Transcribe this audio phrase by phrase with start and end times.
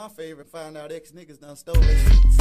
[0.00, 2.36] my favorite find out ex niggas done stole their seats.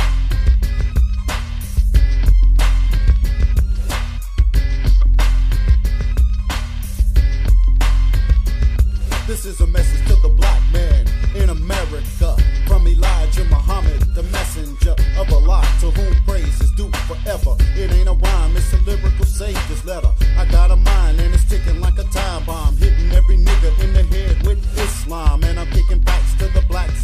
[9.25, 14.93] This is a message to the black man in America from Elijah Muhammad, the messenger
[15.17, 17.55] of Allah, to whom praise is due forever.
[17.75, 20.11] It ain't a rhyme, it's a lyrical savior's letter.
[20.37, 23.93] I got a mind and it's ticking like a time bomb, hitting every nigga in
[23.93, 26.16] the head with Islam, and I'm kicking back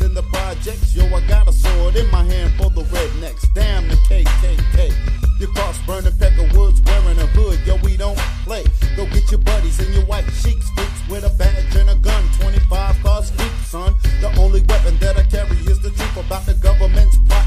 [0.04, 0.95] in the projects.
[0.95, 3.48] Yo, I got a sword in my hand for the rednecks.
[3.53, 4.93] Damn the KKK.
[5.39, 7.59] Your cross burning peck of woods wearing a hood.
[7.66, 8.63] Yo, we don't play.
[8.95, 12.23] Go get your buddies and your white sheets fixed with a badge and a gun.
[12.39, 13.95] 25 cars deep, son.
[14.21, 17.42] The only weapon that I carry is the truth about the government's pride.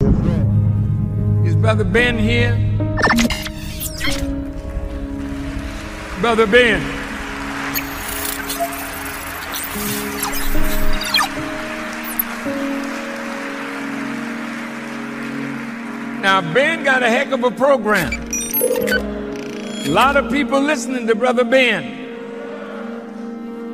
[0.00, 2.54] Is Brother Ben here?
[6.20, 6.80] Brother Ben.
[16.22, 18.12] Now, Ben got a heck of a program.
[19.84, 21.84] A lot of people listening to Brother Ben.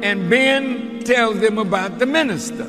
[0.03, 2.65] And Ben tells them about the minister.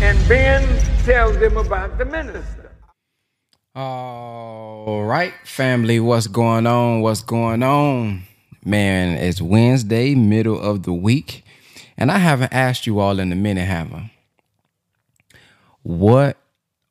[0.00, 0.73] And Ben
[1.04, 2.70] tells them about the minister.
[3.74, 7.02] All right, family, what's going on?
[7.02, 8.22] What's going on?
[8.64, 11.44] Man, it's Wednesday, middle of the week,
[11.98, 14.12] and I haven't asked you all in a minute, have I?
[15.82, 16.38] What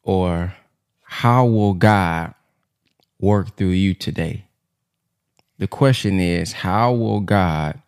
[0.04, 0.54] or
[1.02, 2.36] how will God
[3.20, 4.46] work through you today?
[5.58, 7.82] The question is, how will God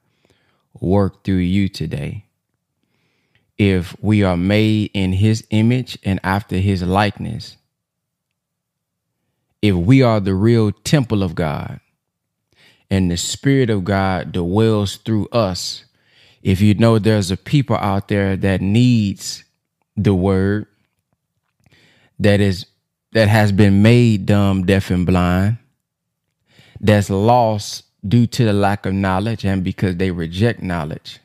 [0.80, 2.25] work through you today?
[3.58, 7.58] If we are made in his image and after his likeness,
[9.62, 11.80] if we are the real temple of God
[12.90, 15.86] and the Spirit of God dwells through us,
[16.44, 19.44] if you know there's a people out there that needs
[19.98, 20.68] the word
[22.20, 22.66] that is
[23.14, 25.58] that has been made dumb, deaf, and blind,
[26.82, 31.20] that's lost due to the lack of knowledge and because they reject knowledge,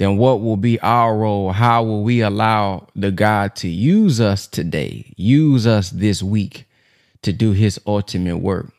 [0.00, 1.52] then what will be our role?
[1.52, 6.64] How will we allow the God to use us today, use us this week
[7.20, 8.72] to do his ultimate work?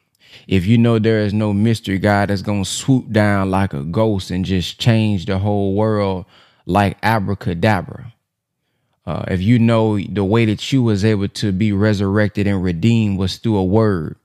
[0.48, 3.84] If you know there is no mystery God that's going to swoop down like a
[3.84, 6.26] ghost and just change the whole world
[6.66, 8.16] like abracadabra,
[9.06, 13.20] uh, if you know the way that you was able to be resurrected and redeemed
[13.20, 14.16] was through a word,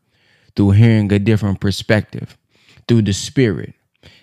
[0.56, 2.38] through hearing a different perspective,
[2.88, 3.74] through the spirit,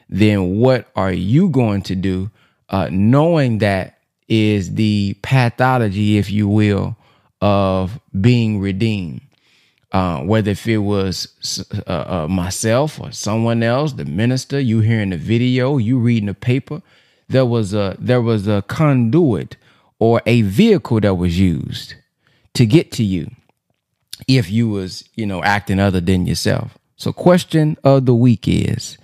[0.09, 2.31] then what are you going to do
[2.73, 6.97] uh, knowing that is the pathology, if you will,
[7.39, 9.21] of being redeemed?
[9.91, 15.11] Uh, whether if it was uh, uh, myself or someone else, the minister, you hearing
[15.11, 16.81] the video, you reading the paper,
[17.29, 19.55] there was a there was a conduit
[19.99, 21.93] or a vehicle that was used
[22.55, 23.29] to get to you
[24.27, 26.75] if you was you know acting other than yourself.
[26.95, 28.97] So, question of the week is: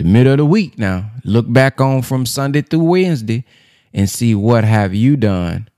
[0.00, 1.10] the middle of the week now.
[1.24, 3.44] Look back on from Sunday through Wednesday
[3.92, 5.68] and see what have you done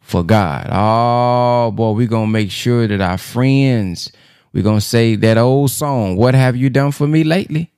[0.00, 0.68] for God.
[0.70, 4.12] Oh boy, we're gonna make sure that our friends,
[4.52, 7.72] we're gonna say that old song, What Have You Done For Me Lately?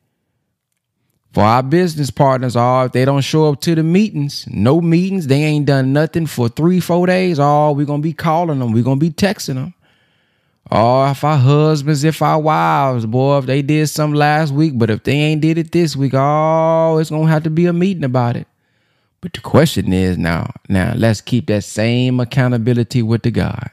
[1.33, 5.27] For our business partners, oh, if they don't show up to the meetings, no meetings,
[5.27, 7.39] they ain't done nothing for three, four days.
[7.41, 9.75] Oh, we're gonna be calling them, we're gonna be texting them.
[10.71, 14.91] Oh, if our husbands, if our wives, boy, if they did something last week, but
[14.91, 18.05] if they ain't did it this week, oh, it's gonna have to be a meeting
[18.05, 18.47] about it.
[19.21, 23.71] But the question is now, now let's keep that same accountability with the God.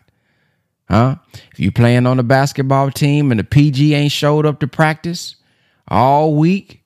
[0.89, 1.17] Huh?
[1.51, 5.35] If you playing on the basketball team and the PG ain't showed up to practice
[5.87, 6.81] all week,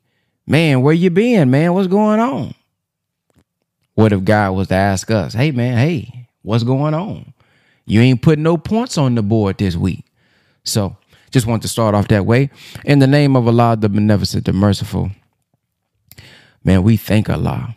[0.47, 1.73] man, where you been, man?
[1.73, 2.55] What's going on?
[3.93, 7.33] What if God was to ask us, hey man, hey, what's going on?
[7.89, 10.05] You ain't putting no points on the board this week.
[10.63, 10.95] So
[11.31, 12.51] just want to start off that way.
[12.85, 15.09] In the name of Allah, the beneficent, the merciful,
[16.63, 17.75] man, we thank Allah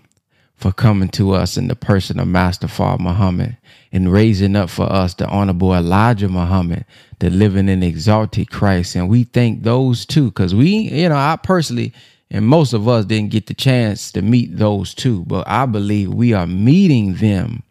[0.55, 3.57] for coming to us in the person of Master Fard Muhammad
[3.91, 6.85] and raising up for us the Honorable Elijah Muhammad,
[7.19, 8.95] the living and exalted Christ.
[8.95, 11.95] And we thank those two because we, you know, I personally,
[12.31, 16.13] and most of us didn't get the chance to meet those two, but I believe
[16.13, 17.63] we are meeting them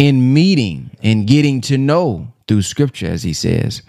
[0.00, 3.82] in meeting and getting to know through scripture, as he says.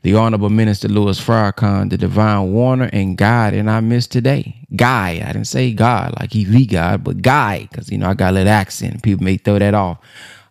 [0.00, 4.66] The Honorable Minister Louis Farrakhan, the divine warner and guide in our midst today.
[4.74, 8.14] Guy, I didn't say God like he the God, but guy, because you know I
[8.14, 9.02] got a little accent.
[9.02, 9.98] People may throw that off.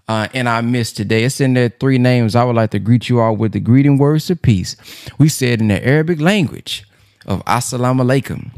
[0.08, 2.36] Uh, in our midst today, it's in there three names.
[2.36, 4.76] I would like to greet you all with the greeting words of peace.
[5.18, 6.88] We said in the Arabic language
[7.26, 8.52] of Assalamu alaikum.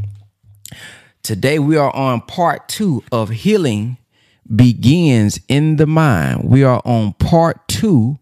[1.24, 3.98] Today we are on part two of healing
[4.54, 6.44] begins in the mind.
[6.44, 8.18] We are on part two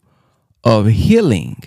[0.63, 1.63] of healing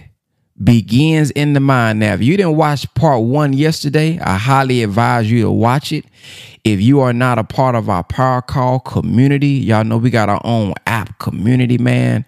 [0.62, 2.00] begins in the mind.
[2.00, 6.04] Now, if you didn't watch part one yesterday, I highly advise you to watch it.
[6.64, 10.28] If you are not a part of our Power Call community, y'all know we got
[10.28, 12.24] our own app community, man.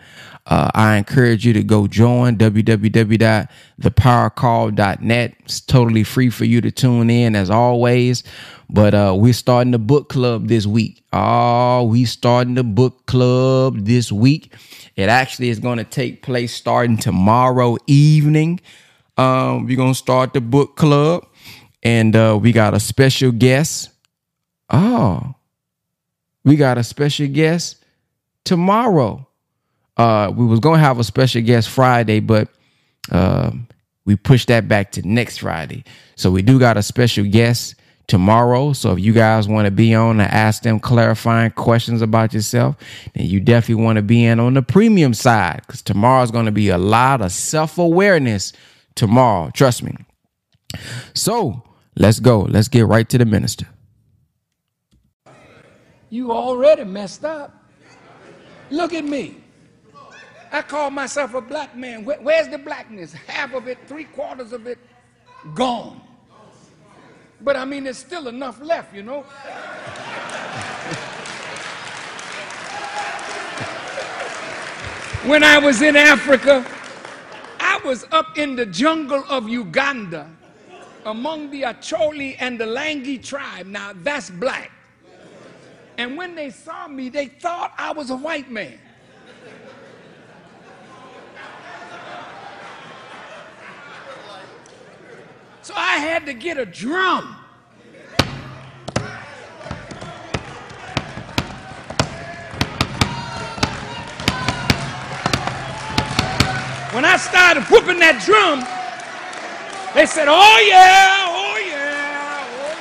[0.46, 5.34] Uh, I encourage you to go join www.thepowercall.net.
[5.44, 8.24] It's totally free for you to tune in as always.
[8.68, 11.02] But uh, we're starting the book club this week.
[11.12, 14.52] Oh, we starting the book club this week.
[14.96, 18.60] It actually is going to take place starting tomorrow evening.
[19.18, 21.26] Um, we're gonna start the book club,
[21.82, 23.90] and uh, we got a special guest.
[24.70, 25.34] Oh,
[26.44, 27.84] we got a special guest
[28.44, 29.26] tomorrow.
[29.96, 32.48] Uh, we was gonna have a special guest Friday, but
[33.10, 33.50] uh,
[34.04, 35.84] we pushed that back to next Friday.
[36.16, 37.74] So we do got a special guest
[38.06, 38.72] tomorrow.
[38.72, 42.76] So if you guys want to be on and ask them clarifying questions about yourself,
[43.14, 46.52] then you definitely want to be in on the premium side because tomorrow's going to
[46.52, 48.52] be a lot of self awareness
[48.94, 49.50] tomorrow.
[49.54, 49.96] Trust me.
[51.14, 51.62] So
[51.96, 52.40] let's go.
[52.40, 53.66] Let's get right to the minister.
[56.10, 57.54] You already messed up.
[58.70, 59.36] Look at me.
[60.52, 62.04] I call myself a black man.
[62.04, 63.14] Where's the blackness?
[63.14, 64.78] Half of it, three quarters of it,
[65.54, 66.02] gone.
[67.40, 69.22] But I mean, there's still enough left, you know.
[75.24, 76.64] when I was in Africa,
[77.58, 80.28] I was up in the jungle of Uganda
[81.04, 83.66] among the Acholi and the Langi tribe.
[83.66, 84.70] Now, that's black.
[85.98, 88.78] And when they saw me, they thought I was a white man.
[95.62, 97.36] So I had to get a drum.
[106.92, 108.66] When I started whooping that drum,
[109.94, 112.78] they said, Oh yeah, oh yeah, oh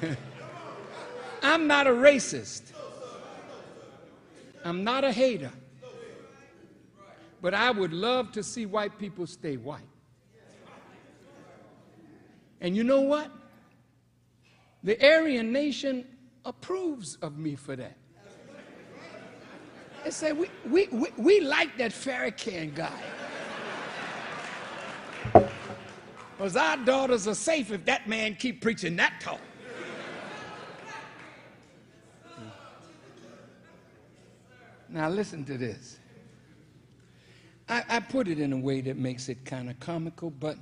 [0.00, 0.16] yeah.
[1.42, 2.62] I'm not a racist.
[4.64, 5.52] I'm not a hater.
[7.40, 9.82] But I would love to see white people stay white.
[12.60, 13.30] And you know what?
[14.82, 16.06] The Aryan nation
[16.44, 17.96] approves of me for that.
[20.04, 23.02] They say, we, we, we, we like that Farrakhan guy.
[26.36, 29.40] Because our daughters are safe if that man keep preaching that talk.
[34.88, 35.98] Now listen to this.
[37.68, 40.56] I, I put it in a way that makes it kind of comical, but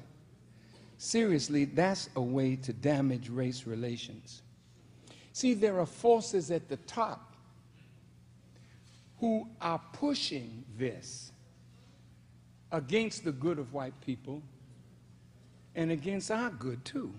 [0.98, 4.42] seriously, that's a way to damage race relations.
[5.32, 7.34] See, there are forces at the top
[9.18, 11.32] who are pushing this
[12.72, 14.42] against the good of white people
[15.74, 17.12] and against our good too.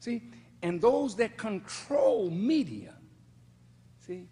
[0.00, 0.22] See,
[0.62, 2.94] and those that control media,
[4.06, 4.26] see,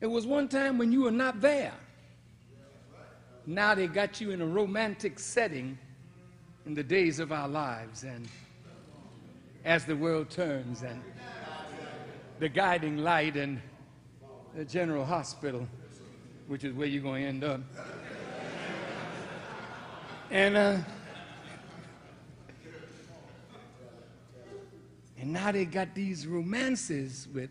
[0.00, 1.74] it was one time when you were not there.
[3.46, 5.78] Now they got you in a romantic setting
[6.66, 8.28] in the days of our lives and
[9.64, 11.02] as the world turns and
[12.38, 13.60] the guiding light and
[14.54, 15.66] the general hospital,
[16.48, 17.60] which is where you're going to end up.
[20.30, 20.78] And uh,
[25.18, 27.50] and now they got these romances with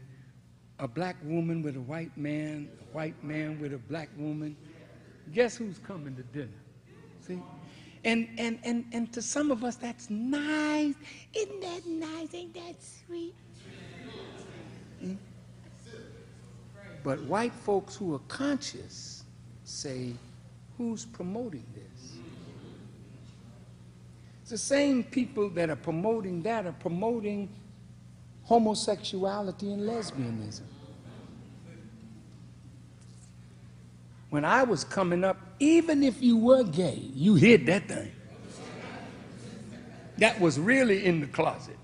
[0.80, 4.56] a black woman with a white man, a white man with a black woman.
[5.34, 6.48] Guess who's coming to dinner?
[7.28, 7.40] See?
[8.06, 10.96] And, and, and, and to some of us, that's nice.
[11.34, 12.34] Isn't that nice?
[12.34, 13.36] Ain't that sweet?
[15.02, 15.16] Hmm?
[17.04, 19.24] But white folks who are conscious
[19.64, 20.14] say,
[20.78, 22.14] who's promoting this?
[24.42, 27.50] It's the same people that are promoting that are promoting
[28.44, 30.64] homosexuality and lesbianism.
[34.30, 38.12] When I was coming up, even if you were gay, you hid that thing.
[40.20, 41.78] That was really in the closet.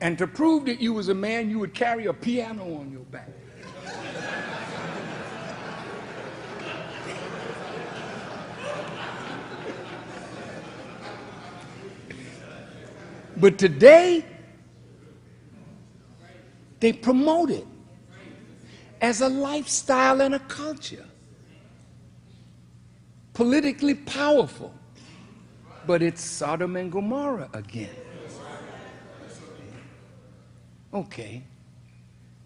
[0.00, 3.04] And to prove that you was a man, you would carry a piano on your
[3.04, 3.28] back.
[13.36, 14.24] But today,
[16.80, 17.66] they promote it
[19.00, 21.06] as a lifestyle and a culture.
[23.34, 24.74] Politically powerful,
[25.86, 27.94] but it's Sodom and Gomorrah again.
[30.92, 31.42] Okay.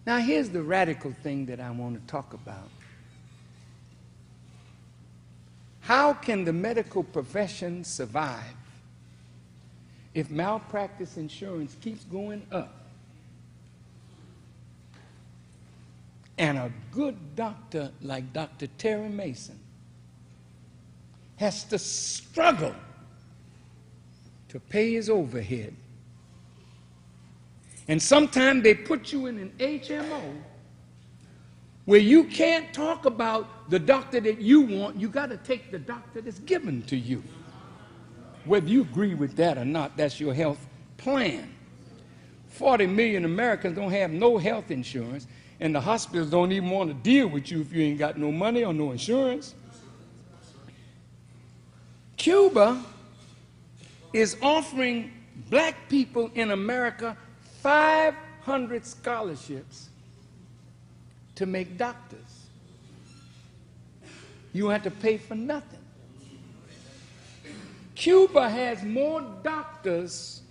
[0.05, 2.69] Now, here's the radical thing that I want to talk about.
[5.81, 8.55] How can the medical profession survive
[10.13, 12.85] if malpractice insurance keeps going up
[16.37, 18.67] and a good doctor like Dr.
[18.77, 19.59] Terry Mason
[21.37, 22.75] has to struggle
[24.49, 25.75] to pay his overhead?
[27.87, 30.21] And sometimes they put you in an HMO
[31.85, 34.99] where you can't talk about the doctor that you want.
[34.99, 37.23] You got to take the doctor that's given to you.
[38.45, 40.65] Whether you agree with that or not, that's your health
[40.97, 41.51] plan.
[42.49, 45.27] 40 million Americans don't have no health insurance,
[45.59, 48.31] and the hospitals don't even want to deal with you if you ain't got no
[48.31, 49.53] money or no insurance.
[52.17, 52.83] Cuba
[54.13, 55.11] is offering
[55.49, 57.17] black people in America
[57.61, 59.89] 500 scholarships
[61.35, 62.19] to make doctors.
[64.53, 65.79] You have to pay for nothing.
[67.95, 70.41] Cuba has more doctors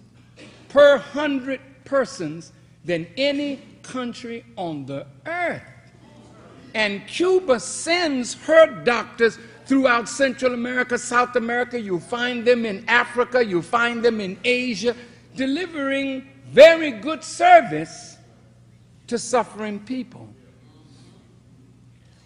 [0.69, 2.53] per hundred persons
[2.85, 5.63] than any country on the earth.
[6.75, 11.81] And Cuba sends her doctors throughout Central America, South America.
[11.81, 14.95] You'll find them in Africa, you'll find them in Asia,
[15.35, 18.17] delivering very good service
[19.07, 20.29] to suffering people.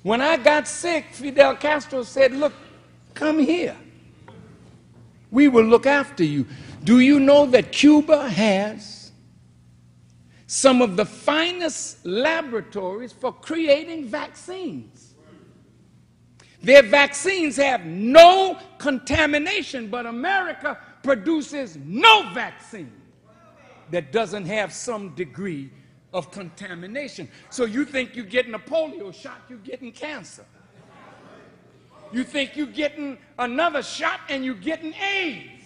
[0.03, 2.53] When I got sick, Fidel Castro said, Look,
[3.15, 3.77] come here.
[5.31, 6.47] We will look after you.
[6.85, 9.13] Do you know that Cuba has
[10.47, 15.08] some of the finest laboratories for creating vaccines?
[16.63, 22.93] Their vaccines have no contamination, but America produces no vaccine
[23.91, 25.71] that doesn't have some degree
[26.13, 27.29] of contamination.
[27.51, 30.45] So you think you're getting a polio shot, you're getting cancer.
[32.11, 35.59] You think you're getting another shot and you're getting AIDS.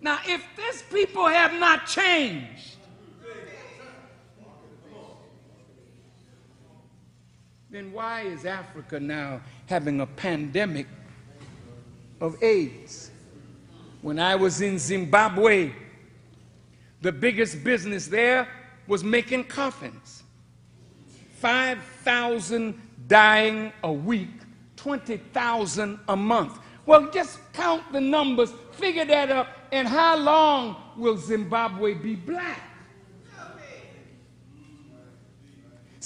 [0.00, 2.76] Now, if these people have not changed,
[7.70, 10.86] then why is Africa now having a pandemic
[12.20, 13.12] of AIDS?
[14.02, 15.72] When I was in Zimbabwe,
[17.00, 18.48] the biggest business there
[18.88, 20.24] was making coffins.
[21.36, 22.74] 5,000
[23.06, 24.28] dying a week,
[24.76, 26.58] 20,000 a month.
[26.86, 32.69] Well, just count the numbers, figure that up, and how long will Zimbabwe be black?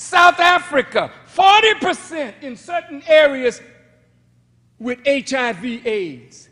[0.05, 3.63] South Africa, 40% in certain areas
[4.79, 6.51] with HIV AIDS.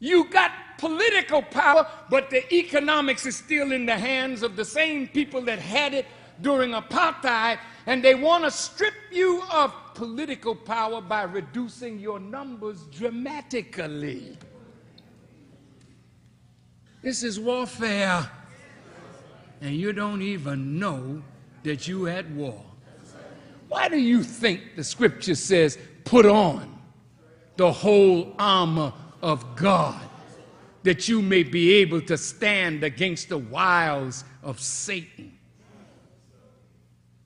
[0.00, 5.08] You got political power, but the economics is still in the hands of the same
[5.08, 6.06] people that had it
[6.42, 12.82] during apartheid, and they want to strip you of political power by reducing your numbers
[12.92, 14.36] dramatically.
[17.00, 18.30] This is warfare,
[19.64, 21.22] and you don't even know
[21.64, 22.62] that you at war.
[23.68, 26.78] Why do you think the scripture says, put on
[27.56, 30.00] the whole armor of God?
[30.84, 35.36] that you may be able to stand against the wiles of Satan.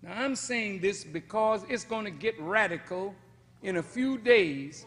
[0.01, 3.17] Now, I'm saying this because it's going to get radical
[3.65, 4.87] in a few days.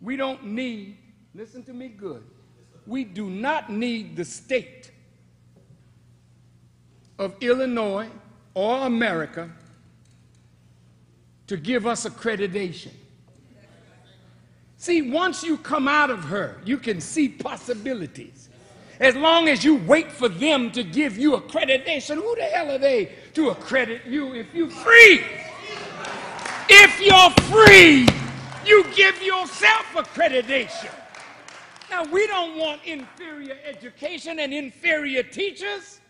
[0.00, 0.98] We don't need,
[1.34, 2.22] listen to me good,
[2.86, 4.91] we do not need the state
[7.18, 8.08] of Illinois
[8.54, 9.50] or America
[11.46, 12.92] to give us accreditation.
[14.78, 18.48] See, once you come out of her, you can see possibilities.
[18.98, 22.78] As long as you wait for them to give you accreditation, who the hell are
[22.78, 25.24] they to accredit you if you're free?
[26.68, 28.08] If you're free,
[28.64, 30.92] you give yourself accreditation.
[31.90, 36.00] Now, we don't want inferior education and inferior teachers.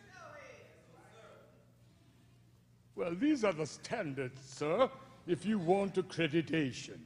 [2.94, 4.90] Well, these are the standards, sir,
[5.26, 6.98] if you want accreditation.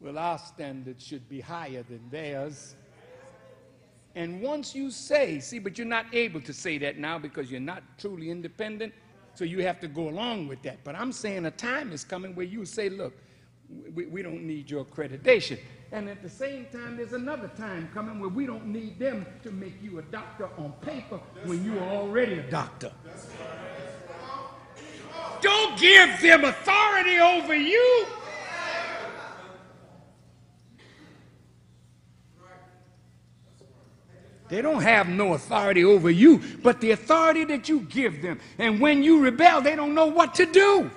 [0.00, 2.74] Well, our standards should be higher than theirs.
[4.14, 7.60] And once you say, see, but you're not able to say that now because you're
[7.60, 8.92] not truly independent,
[9.34, 10.84] so you have to go along with that.
[10.84, 13.14] But I'm saying a time is coming where you say, look,
[13.94, 15.58] we, we don't need your accreditation.
[15.90, 19.50] And at the same time, there's another time coming where we don't need them to
[19.50, 22.92] make you a doctor on paper when you are already a doctor.
[25.44, 28.06] Don't give them authority over you.
[34.48, 38.40] They don't have no authority over you, but the authority that you give them.
[38.56, 40.90] And when you rebel, they don't know what to do.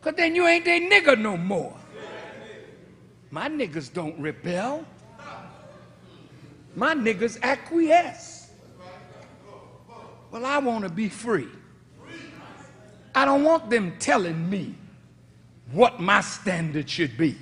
[0.00, 1.76] Because then you ain't their nigger no more.
[3.30, 4.86] My niggas don't rebel.
[6.74, 8.50] My niggas acquiesce.
[10.30, 11.48] Well, I want to be free.
[13.14, 14.74] I don't want them telling me
[15.70, 17.36] what my standard should be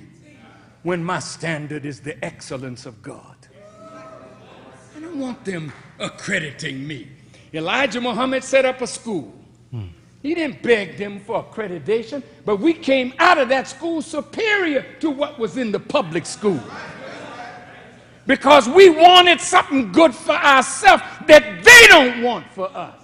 [0.83, 3.35] when my standard is the excellence of God.
[4.95, 7.07] I don't want them accrediting me.
[7.53, 9.33] Elijah Muhammad set up a school.
[10.21, 15.09] He didn't beg them for accreditation, but we came out of that school superior to
[15.09, 16.61] what was in the public school.
[18.27, 23.00] Because we wanted something good for ourselves that they don't want for us.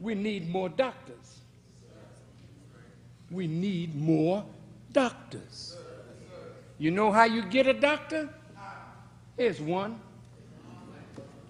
[0.00, 1.40] We need more doctors.
[3.30, 4.44] We need more
[4.92, 5.76] doctors.
[6.78, 8.30] You know how you get a doctor?
[9.36, 10.00] Here's one.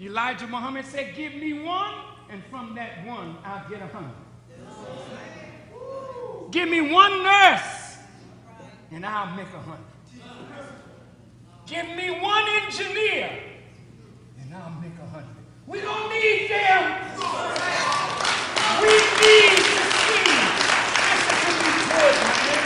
[0.00, 1.94] Elijah Muhammad said, Give me one,
[2.28, 4.14] and from that one, I'll get a hundred.
[6.50, 7.98] Give me one nurse,
[8.90, 9.84] and I'll make a hundred.
[11.66, 13.30] Give me one engineer,
[14.40, 15.36] and I'll make a hundred.
[15.66, 17.00] We don't need them.
[18.78, 20.30] We need to see.
[21.10, 22.60] Listen to me good, man.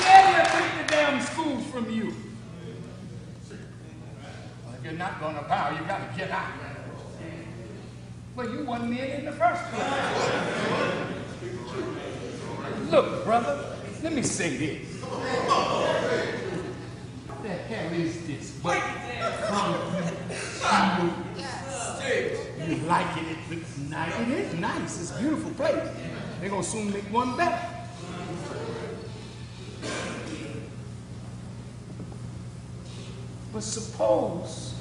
[0.00, 1.18] Where you take the damn
[1.70, 2.06] from you?
[4.64, 6.52] Well, if you're not going to bow, you got to get out.
[8.36, 9.82] Well, you wasn't in in the first place.
[12.90, 15.02] Look, brother, let me say this.
[17.26, 18.50] What the hell is this?
[22.68, 23.24] You like it?
[23.32, 24.20] It looks nice.
[24.20, 25.00] It is nice.
[25.00, 25.88] It's a beautiful place.
[26.40, 27.60] They're gonna soon make one better.
[33.52, 34.74] But suppose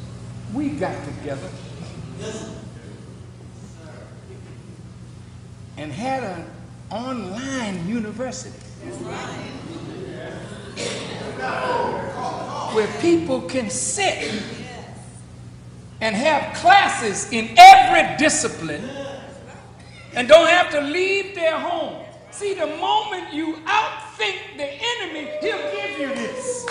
[0.54, 1.50] we got together
[5.78, 6.46] and had an
[6.92, 8.60] online university
[12.74, 14.44] where people can sit
[16.02, 18.84] and have classes in every discipline
[20.14, 22.06] and don't have to leave their home.
[22.32, 26.66] See, the moment you outthink the enemy, he'll give you this.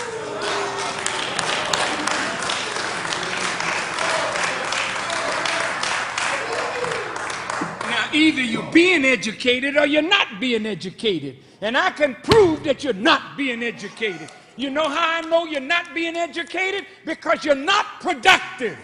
[7.83, 11.37] Now, either you're being educated or you're not being educated.
[11.61, 14.29] And I can prove that you're not being educated.
[14.55, 16.85] You know how I know you're not being educated?
[17.05, 18.77] Because you're not productive.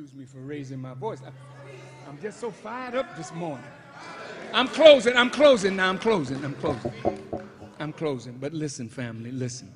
[0.00, 1.20] Excuse me for raising my voice.
[1.20, 3.66] I- I'm just so fired up this morning.
[4.54, 5.14] I'm closing.
[5.14, 5.90] I'm closing now.
[5.90, 6.42] I'm closing.
[6.42, 6.92] I'm closing.
[7.78, 8.38] I'm closing.
[8.38, 9.70] But listen, family, listen.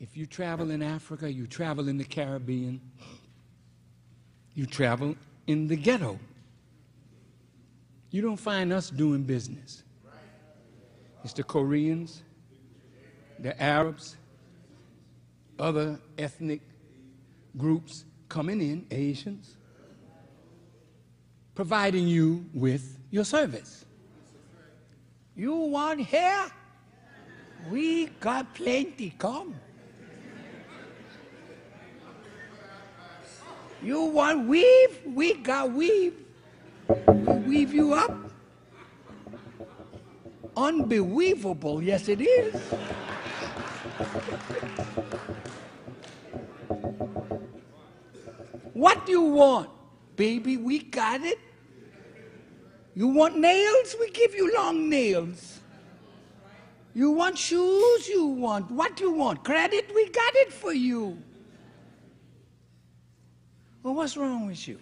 [0.00, 2.80] If you travel in Africa, you travel in the Caribbean,
[4.54, 5.14] you travel
[5.46, 6.18] in the ghetto,
[8.12, 9.82] you don't find us doing business.
[11.22, 12.22] It's the Koreans,
[13.40, 14.16] the Arabs,
[15.58, 16.62] other ethnic
[17.56, 19.56] groups coming in, Asians,
[21.54, 23.84] providing you with your service.
[25.36, 26.46] You want hair?
[27.70, 29.14] We got plenty.
[29.18, 29.54] Come.
[33.82, 35.00] You want weave?
[35.04, 36.14] We got weave.
[36.88, 38.16] We weave you up.
[40.56, 42.54] Unbelievable, yes it is.
[48.74, 49.70] What do you want?
[50.16, 51.38] Baby, we got it.
[52.94, 53.96] You want nails?
[53.98, 55.60] We give you long nails.
[56.94, 58.08] You want shoes?
[58.08, 59.42] You want what do you want?
[59.42, 59.90] Credit?
[59.94, 61.18] We got it for you.
[63.82, 64.78] Well, what's wrong with you?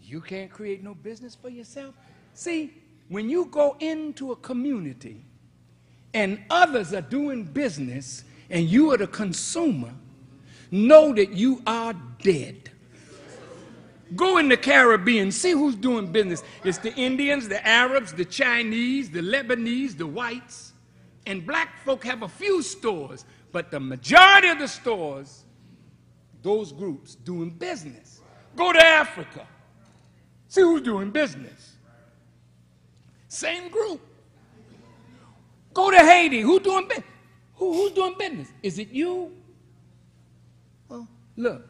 [0.00, 1.94] You can't create no business for yourself.
[2.34, 2.74] See,
[3.08, 5.24] when you go into a community
[6.12, 9.92] and others are doing business and you are the consumer,
[10.70, 12.70] know that you are dead.
[14.16, 16.42] Go in the Caribbean, see who's doing business.
[16.64, 20.72] It's the Indians, the Arabs, the Chinese, the Lebanese, the whites.
[21.26, 25.44] And black folk have a few stores, but the majority of the stores,
[26.42, 28.20] those groups doing business.
[28.56, 29.46] Go to Africa,
[30.48, 31.76] see who's doing business.
[33.28, 34.00] Same group.
[35.72, 37.06] Go to Haiti, who doing business?
[37.54, 38.48] Who, who's doing business?
[38.62, 39.30] Is it you?
[41.40, 41.66] Look.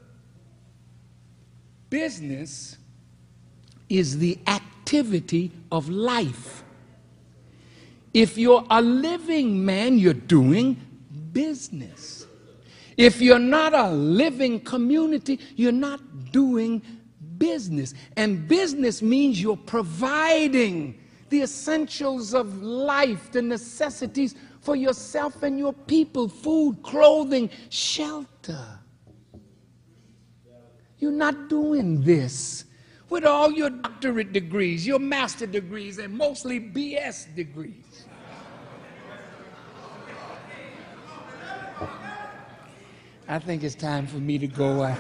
[1.91, 2.77] Business
[3.89, 6.65] is the activity of life.
[8.13, 10.77] If you're a living man, you're doing
[11.33, 12.27] business.
[12.97, 16.01] If you're not a living community, you're not
[16.33, 16.83] doing
[17.39, 17.95] business.
[18.17, 25.73] And business means you're providing the essentials of life, the necessities for yourself and your
[25.73, 28.80] people food, clothing, shelter.
[31.01, 32.65] You're not doing this
[33.09, 38.07] with all your doctorate degrees, your master degrees, and mostly BS degrees.
[43.27, 44.83] I think it's time for me to go.
[44.83, 44.95] Uh,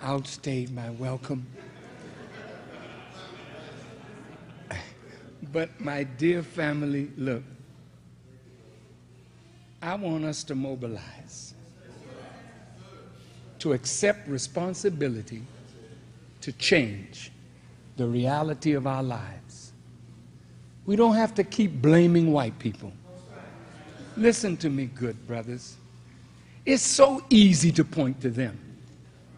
[0.00, 1.46] I outstayed my welcome.
[5.52, 7.42] But, my dear family, look,
[9.82, 11.54] I want us to mobilize,
[13.60, 15.42] to accept responsibility
[16.40, 17.30] to change
[17.96, 19.72] the reality of our lives.
[20.86, 22.92] We don't have to keep blaming white people.
[24.16, 25.76] Listen to me, good brothers.
[26.66, 28.58] It's so easy to point to them.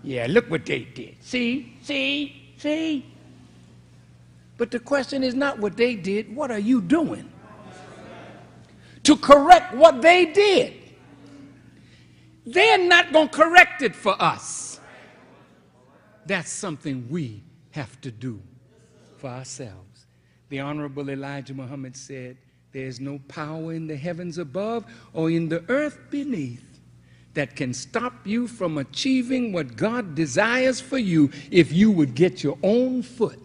[0.03, 1.17] Yeah, look what they did.
[1.21, 3.07] See, see, see.
[4.57, 7.29] But the question is not what they did, what are you doing?
[9.05, 10.82] To correct what they did.
[12.45, 14.81] They're not going to correct it for us.
[16.27, 18.41] That's something we have to do
[19.19, 20.07] for ourselves.
[20.49, 22.37] The Honorable Elijah Muhammad said,
[22.73, 26.65] There is no power in the heavens above or in the earth beneath
[27.35, 32.43] that can stop you from achieving what God desires for you if you would get
[32.43, 33.39] your own foot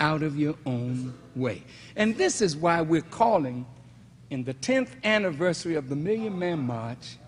[0.00, 1.62] out of your own way.
[1.94, 3.66] And this is why we're calling
[4.30, 7.18] in the 10th anniversary of the Million Man March,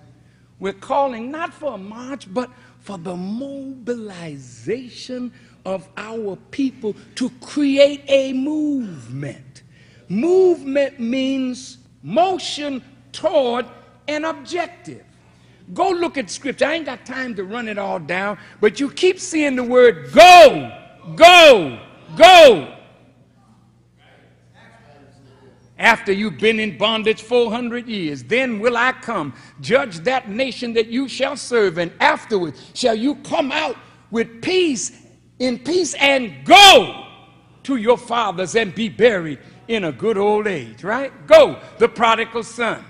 [0.63, 2.49] we're calling not for a march, but
[2.79, 5.33] for the mobilization
[5.67, 9.65] of our people to create a movement.
[10.09, 13.67] Movement means motion toward
[14.07, 15.05] an objective.
[15.75, 16.67] Go look at scripture.
[16.67, 20.13] I ain't got time to run it all down, but you keep seeing the word
[20.13, 20.71] go,
[21.17, 21.81] go,
[22.17, 22.79] go.
[25.79, 30.89] After you've been in bondage 400 years, then will I come, judge that nation that
[30.89, 33.77] you shall serve, and afterward shall you come out
[34.11, 34.93] with peace,
[35.39, 37.07] in peace, and go
[37.65, 41.27] to your fathers and be buried in a good old age, right?
[41.27, 42.85] Go, the prodigal son.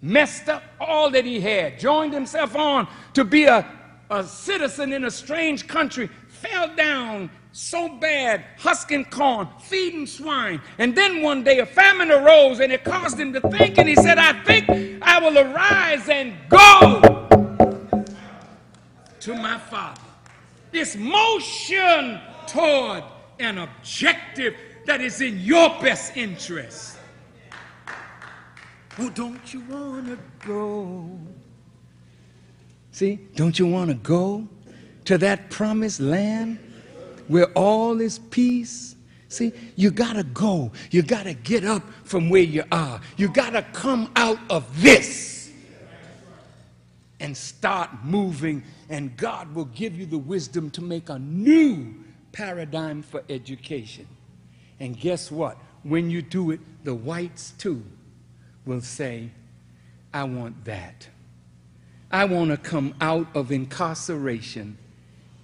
[0.00, 3.66] Messed up all that he had, joined himself on to be a,
[4.10, 6.10] a citizen in a strange country,
[6.44, 10.60] fell down so bad, husking corn, feeding swine.
[10.78, 13.94] And then one day a famine arose and it caused him to think, and he
[13.96, 14.68] said, I think
[15.00, 17.00] I will arise and go
[19.20, 20.00] to my father.
[20.72, 23.04] This motion toward
[23.38, 24.54] an objective
[24.86, 26.98] that is in your best interest.
[28.98, 31.18] Oh, don't you want to go?
[32.90, 34.48] See, don't you want to go
[35.04, 36.58] to that promised land
[37.28, 38.96] where all is peace?
[39.28, 40.70] See, you got to go.
[40.90, 43.00] You got to get up from where you are.
[43.16, 45.50] You got to come out of this
[47.20, 51.94] and start moving, and God will give you the wisdom to make a new
[52.32, 54.06] paradigm for education.
[54.78, 55.56] And guess what?
[55.82, 57.82] When you do it, the whites too
[58.66, 59.30] will say,
[60.12, 61.08] I want that.
[62.10, 64.78] I want to come out of incarceration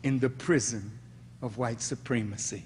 [0.03, 0.91] in the prison
[1.43, 2.63] of white supremacy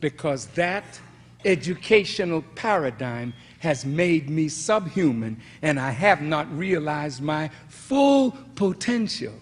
[0.00, 1.00] because that
[1.44, 9.34] educational paradigm has made me subhuman and I have not realized my full potential.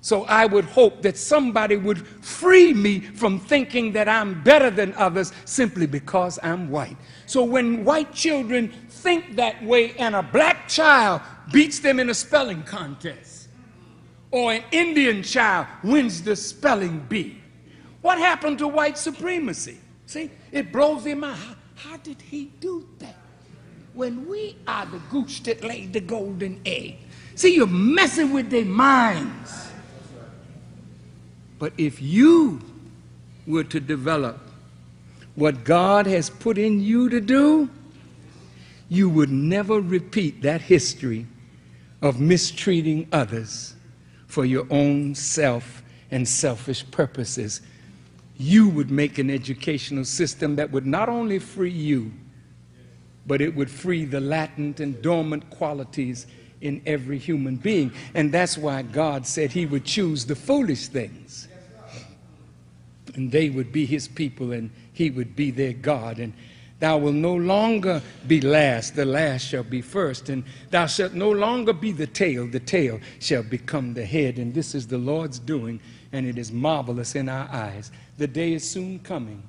[0.00, 4.94] So I would hope that somebody would free me from thinking that I'm better than
[4.94, 6.96] others simply because I'm white.
[7.26, 11.20] So when white children think that way and a black child
[11.52, 13.31] beats them in a spelling contest
[14.32, 17.38] or an Indian child wins the spelling bee,
[18.00, 19.78] what happened to white supremacy?
[20.06, 21.36] See, it blows mind.
[21.36, 23.16] How, how did he do that?
[23.94, 26.96] When we are the goose that laid the golden egg.
[27.34, 29.68] See, you're messing with their minds.
[31.58, 32.60] But if you
[33.46, 34.40] were to develop
[35.34, 37.68] what God has put in you to do,
[38.88, 41.26] you would never repeat that history
[42.00, 43.74] of mistreating others
[44.32, 47.60] for your own self and selfish purposes.
[48.38, 52.10] You would make an educational system that would not only free you,
[53.26, 56.26] but it would free the latent and dormant qualities
[56.62, 57.92] in every human being.
[58.14, 61.46] And that's why God said he would choose the foolish things.
[63.14, 66.18] And they would be his people and he would be their God.
[66.18, 66.32] And
[66.82, 70.28] thou wilt no longer be last, the last shall be first.
[70.28, 74.36] And thou shalt no longer be the tail, the tail shall become the head.
[74.36, 75.78] And this is the Lord's doing,
[76.10, 77.92] and it is marvelous in our eyes.
[78.18, 79.44] The day is soon coming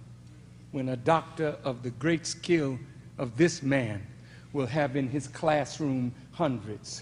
[0.74, 2.78] when a doctor of the great skill
[3.17, 4.06] of this man
[4.54, 7.02] will have in his classroom hundreds.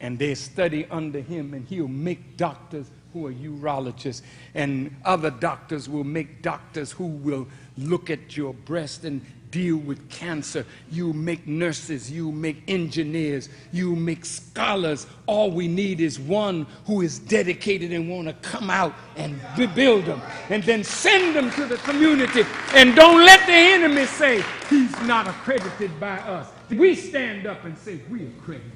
[0.00, 4.22] And they study under him, and he'll make doctors who are urologists,
[4.54, 7.46] and other doctors will make doctors who will
[7.76, 10.64] look at your breast and deal with cancer.
[10.90, 15.06] You make nurses, you make engineers, you make scholars.
[15.26, 19.40] All we need is one who is dedicated and want to come out and
[19.74, 22.44] build them and then send them to the community.
[22.74, 26.48] And don't let the enemy say he's not accredited by us.
[26.70, 28.70] We stand up and say we accredited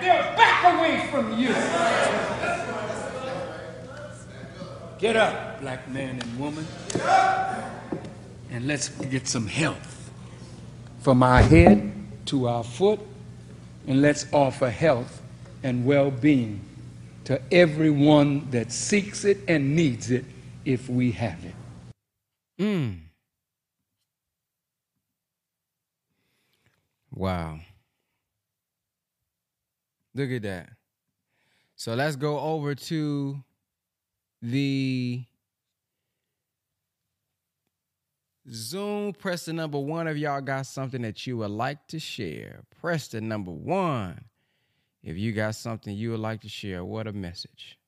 [0.00, 1.48] They'll back away from you.
[4.98, 6.66] Get up, black man and woman.
[8.50, 10.10] And let's get some health
[11.00, 11.92] from our head
[12.26, 13.00] to our foot.
[13.86, 15.22] And let's offer health
[15.62, 16.60] and well being
[17.24, 20.24] to everyone that seeks it and needs it
[20.64, 21.54] if we have it.
[22.58, 22.98] Mm.
[27.14, 27.60] Wow.
[30.18, 30.70] Look at that.
[31.76, 33.38] So let's go over to
[34.42, 35.22] the
[38.50, 39.12] Zoom.
[39.12, 42.64] Press the number one if y'all got something that you would like to share.
[42.80, 44.24] Press the number one
[45.04, 46.84] if you got something you would like to share.
[46.84, 47.78] What a message.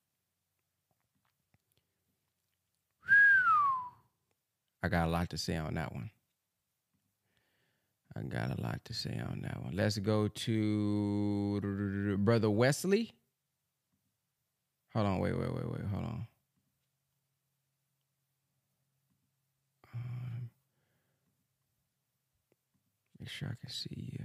[4.84, 6.10] I got a lot to say on that one.
[8.16, 9.76] I got a lot to say on that one.
[9.76, 13.12] Let's go to Brother Wesley.
[14.94, 16.26] Hold on, wait, wait, wait, wait, hold on.
[19.94, 20.50] Um,
[23.20, 24.24] make sure I can see you.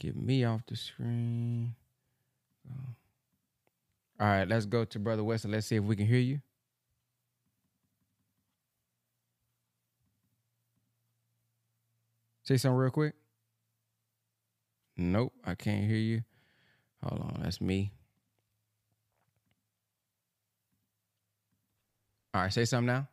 [0.00, 1.76] Get me off the screen.
[2.68, 2.94] Oh.
[4.20, 5.52] All right, let's go to Brother Wesley.
[5.52, 6.40] Let's see if we can hear you.
[12.44, 13.14] Say something real quick.
[14.96, 16.22] Nope, I can't hear you.
[17.02, 17.90] Hold on, that's me.
[22.34, 23.08] All right, say something now.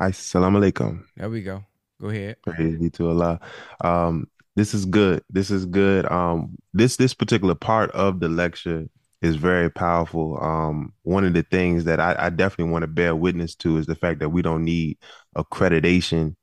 [0.00, 1.04] Assalamu alaikum.
[1.16, 1.64] There we go.
[2.00, 2.36] Go ahead.
[2.42, 3.40] Praise be to Allah.
[3.82, 4.26] Um,
[4.56, 5.22] this is good.
[5.30, 6.10] This is good.
[6.10, 8.86] Um, this this particular part of the lecture
[9.22, 10.38] is very powerful.
[10.42, 13.86] Um, one of the things that I, I definitely want to bear witness to is
[13.86, 14.98] the fact that we don't need
[15.36, 16.36] accreditation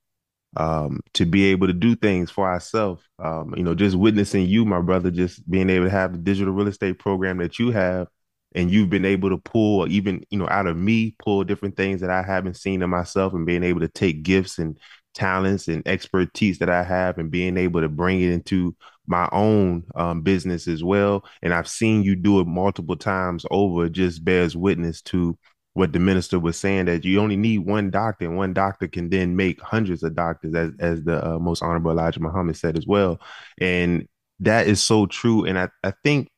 [0.57, 3.03] um, to be able to do things for ourselves.
[3.19, 6.53] Um, you know, just witnessing you, my brother, just being able to have the digital
[6.53, 8.07] real estate program that you have,
[8.53, 12.01] and you've been able to pull even you know out of me pull different things
[12.01, 14.77] that I haven't seen in myself, and being able to take gifts and
[15.13, 18.75] talents and expertise that I have, and being able to bring it into
[19.07, 21.25] my own um, business as well.
[21.41, 23.89] And I've seen you do it multiple times over.
[23.89, 25.37] Just bears witness to
[25.73, 29.09] what the minister was saying that you only need one doctor and one doctor can
[29.09, 32.85] then make hundreds of doctors as as the uh, most honorable elijah muhammad said as
[32.85, 33.19] well.
[33.59, 34.07] And
[34.39, 35.45] that is so true.
[35.45, 36.29] And i, I think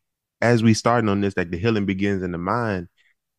[0.42, 2.88] as we starting on this like the healing begins in the mind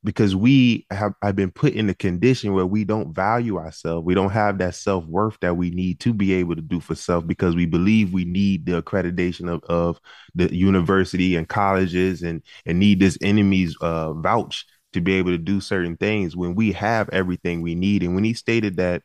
[0.04, 4.04] because we have I've been put in a condition where we don't value ourselves.
[4.04, 6.94] We don't have that self worth that we need to be able to do for
[6.94, 9.98] self because we believe we need the accreditation of, of
[10.34, 15.38] the university and colleges and and need this enemy's uh, vouch to be able to
[15.38, 18.02] do certain things when we have everything we need.
[18.04, 19.02] And when he stated that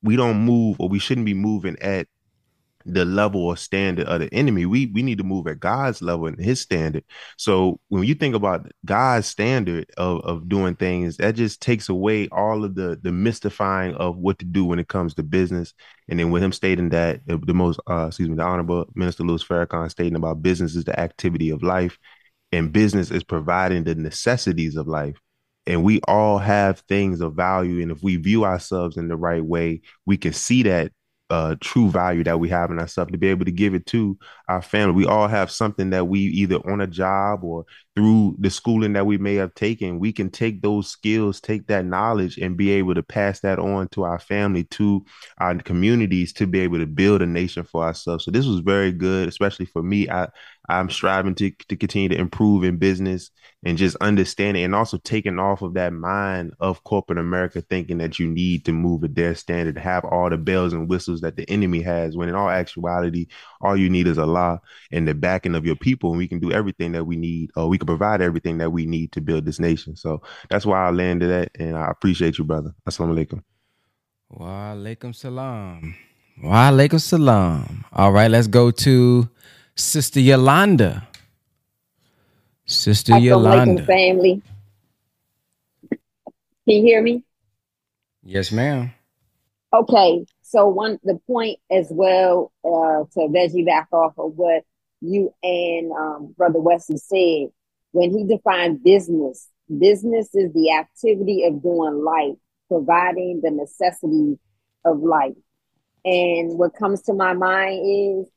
[0.00, 2.06] we don't move or we shouldn't be moving at
[2.86, 6.28] the level or standard of the enemy, we we need to move at God's level
[6.28, 7.02] and his standard.
[7.36, 12.28] So when you think about God's standard of, of doing things, that just takes away
[12.30, 15.74] all of the the mystifying of what to do when it comes to business.
[16.08, 19.42] And then with him stating that the most uh, excuse me, the honorable minister Louis
[19.42, 21.98] Farrakhan stating about business is the activity of life
[22.52, 25.16] and business is providing the necessities of life.
[25.66, 27.82] And we all have things of value.
[27.82, 30.92] And if we view ourselves in the right way we can see that
[31.30, 34.18] uh, true value that we have in ourselves to be able to give it to
[34.48, 34.94] our family.
[34.94, 39.04] We all have something that we either on a job or through the schooling that
[39.04, 42.94] we may have taken we can take those skills take that knowledge and be able
[42.94, 45.04] to pass that on to our family to
[45.38, 48.24] our communities to be able to build a nation for ourselves.
[48.24, 50.08] So this was very good especially for me.
[50.08, 50.28] I
[50.68, 53.30] I'm striving to to continue to improve in business
[53.64, 58.18] and just understanding and also taking off of that mind of corporate America thinking that
[58.18, 61.48] you need to move at their standard, have all the bells and whistles that the
[61.50, 63.26] enemy has, when in all actuality,
[63.60, 64.60] all you need is Allah
[64.92, 67.68] and the backing of your people, and we can do everything that we need, or
[67.68, 69.96] we can provide everything that we need to build this nation.
[69.96, 72.74] So that's why I landed at, and I appreciate you, brother.
[72.88, 73.42] Assalamu alaikum.
[74.30, 75.94] Wa alaikum salam.
[76.42, 77.84] Wa alaikum salam.
[77.92, 79.28] All right, let's go to
[79.78, 81.06] Sister Yolanda.
[82.66, 83.84] Sister Yolanda.
[83.86, 84.42] family.
[85.88, 85.98] Can
[86.66, 87.22] you hear me?
[88.24, 88.92] Yes, ma'am.
[89.72, 94.64] Okay, so one the point as well uh, to veggie back off of what
[95.00, 97.52] you and um, Brother Wesley said
[97.92, 99.48] when he defined business.
[99.78, 104.38] Business is the activity of doing life, providing the necessities
[104.84, 105.36] of life.
[106.04, 108.28] And what comes to my mind is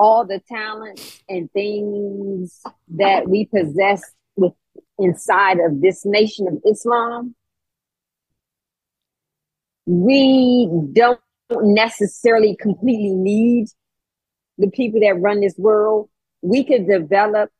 [0.00, 4.02] all the talents and things that we possess
[4.36, 4.54] with
[4.98, 7.34] inside of this nation of Islam
[9.90, 11.20] we don't
[11.50, 13.66] necessarily completely need
[14.56, 16.08] the people that run this world.
[16.42, 17.50] We could develop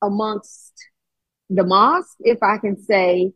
[0.00, 0.72] amongst
[1.50, 3.32] the mosque, if I can say,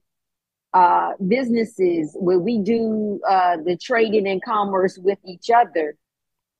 [0.73, 5.97] uh, businesses where we do uh, the trading and commerce with each other,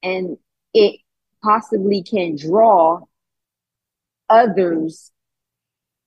[0.03, 0.36] and
[0.74, 1.00] it
[1.42, 3.00] possibly can draw
[4.28, 5.10] others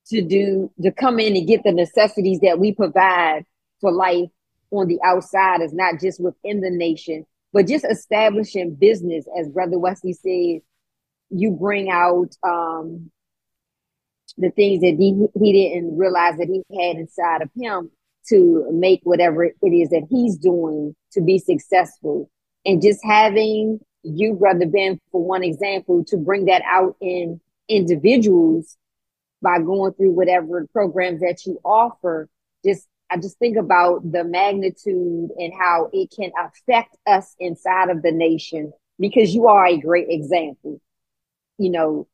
[0.06, 3.44] to do to come in and get the necessities that we provide
[3.80, 4.28] for life
[4.70, 9.26] on the outside is not just within the nation, but just establishing business.
[9.38, 10.60] As Brother Wesley said,
[11.30, 13.10] you bring out um,
[14.36, 17.90] the things that he, he didn't realize that he had inside of him
[18.28, 22.30] to make whatever it is that he's doing to be successful.
[22.64, 28.76] And just having you, Brother Ben, for one example, to bring that out in individuals
[29.42, 32.28] by going through whatever programs that you offer,
[32.64, 38.02] just I just think about the magnitude and how it can affect us inside of
[38.02, 40.80] the nation because you are a great example.
[41.58, 42.08] You know,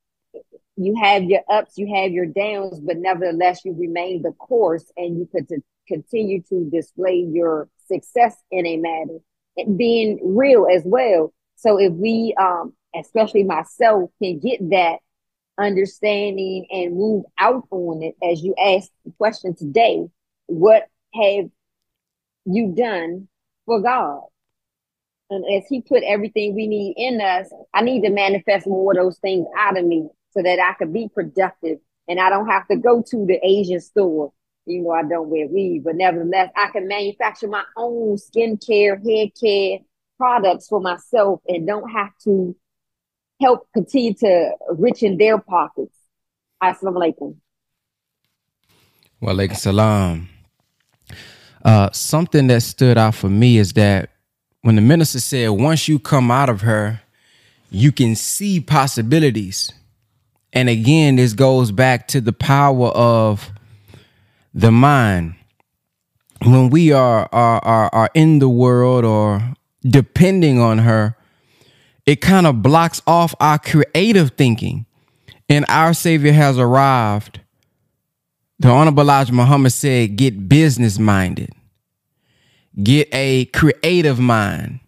[0.76, 5.18] you have your ups, you have your downs, but nevertheless, you remain the course and
[5.18, 5.48] you could
[5.86, 9.18] continue to display your success in a matter
[9.56, 11.32] and being real as well.
[11.60, 14.96] So if we, um, especially myself, can get that
[15.58, 20.06] understanding and move out on it, as you asked the question today,
[20.46, 21.50] what have
[22.46, 23.28] you done
[23.66, 24.22] for God?
[25.28, 28.96] And as He put everything we need in us, I need to manifest more of
[28.96, 32.66] those things out of me so that I could be productive and I don't have
[32.68, 34.32] to go to the Asian store.
[34.64, 39.26] You know, I don't wear weave, but nevertheless, I can manufacture my own skincare, hair
[39.38, 39.80] care
[40.20, 42.54] products for myself and don't have to
[43.40, 45.96] help continue to richen their pockets.
[46.62, 47.36] Assalamu alaikum.
[49.20, 50.28] Wa alaikum salam.
[51.64, 54.10] Uh, something that stood out for me is that
[54.60, 57.00] when the minister said, once you come out of her,
[57.70, 59.72] you can see possibilities.
[60.52, 63.50] And again, this goes back to the power of
[64.52, 65.36] the mind.
[66.42, 71.16] When we are, are, are, are in the world or depending on her,
[72.06, 74.86] it kind of blocks off our creative thinking.
[75.48, 77.40] And our Savior has arrived.
[78.58, 81.50] The Honorable Elijah Muhammad said, get business minded,
[82.82, 84.80] get a creative mind.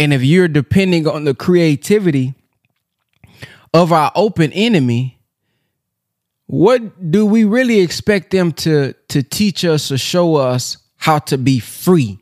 [0.00, 2.34] And if you're depending on the creativity
[3.74, 5.20] of our open enemy,
[6.46, 11.38] what do we really expect them to, to teach us or show us how to
[11.38, 12.18] be free?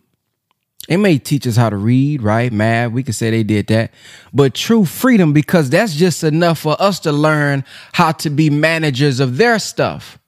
[0.91, 2.53] It may teach us how to read, right?
[2.53, 3.93] Math, we could say they did that.
[4.34, 9.20] But true freedom, because that's just enough for us to learn how to be managers
[9.20, 10.18] of their stuff.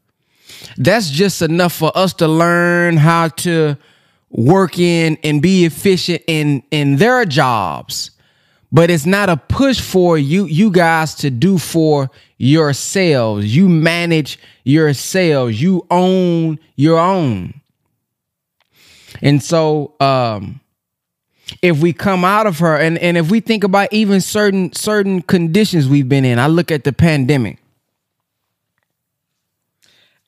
[0.76, 3.76] That's just enough for us to learn how to
[4.30, 8.12] work in and be efficient in in their jobs.
[8.70, 12.08] But it's not a push for you you guys to do for
[12.38, 13.54] yourselves.
[13.54, 15.60] You manage yourselves.
[15.60, 17.61] You own your own.
[19.22, 20.60] And so um
[21.60, 25.22] if we come out of her and, and if we think about even certain certain
[25.22, 27.58] conditions we've been in, I look at the pandemic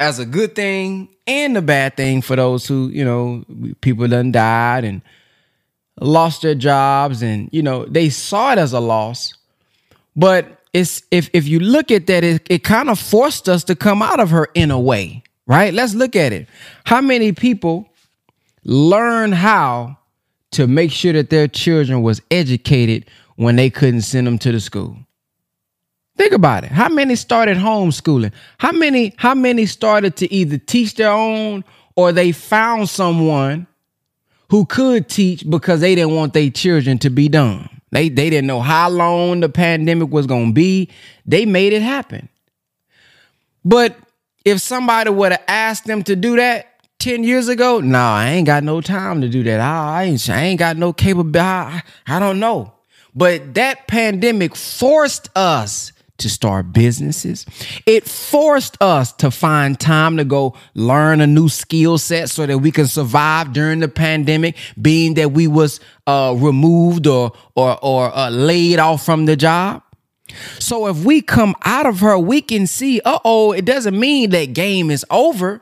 [0.01, 3.45] as a good thing and a bad thing for those who, you know,
[3.81, 5.03] people done died and
[6.01, 9.35] lost their jobs and, you know, they saw it as a loss.
[10.17, 13.77] But it's if if you look at that, it, it kind of forced us to
[13.77, 15.73] come out of her in a way, right?
[15.73, 16.49] Let's look at it.
[16.85, 17.89] How many people
[18.65, 19.99] learn how
[20.53, 23.07] to make sure that their children was educated
[23.37, 24.97] when they couldn't send them to the school?
[26.17, 26.71] Think about it.
[26.71, 28.33] How many started homeschooling?
[28.59, 31.65] How many how many started to either teach their own
[31.97, 33.67] or they found someone
[34.51, 37.69] who could teach because they didn't want their children to be dumb.
[37.91, 40.91] They they didn't know how long the pandemic was going to be.
[41.27, 42.29] They made it happen.
[43.65, 43.97] But
[44.45, 46.74] if somebody would have asked them to do that
[47.05, 49.61] 10 years ago, no, nah, I ain't got no time to do that.
[49.61, 51.39] I, I ain't I ain't got no capability.
[51.39, 52.73] I, I don't know.
[53.15, 57.45] But that pandemic forced us to start businesses.
[57.85, 62.57] It forced us to find time to go learn a new skill set so that
[62.57, 68.17] we can survive during the pandemic, being that we was uh, removed or or or
[68.17, 69.83] uh, laid off from the job.
[70.59, 74.31] So if we come out of her, we can see, uh oh, it doesn't mean
[74.31, 75.61] that game is over.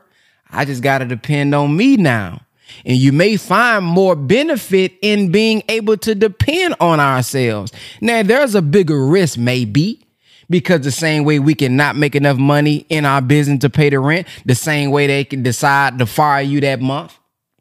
[0.53, 2.41] I just got to depend on me now.
[2.85, 7.71] And you may find more benefit in being able to depend on ourselves.
[8.01, 10.05] Now, there's a bigger risk, maybe,
[10.49, 13.89] because the same way we can not make enough money in our business to pay
[13.89, 17.17] the rent, the same way they can decide to fire you that month.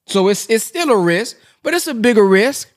[0.07, 2.72] So it's it's still a risk, but it's a bigger risk.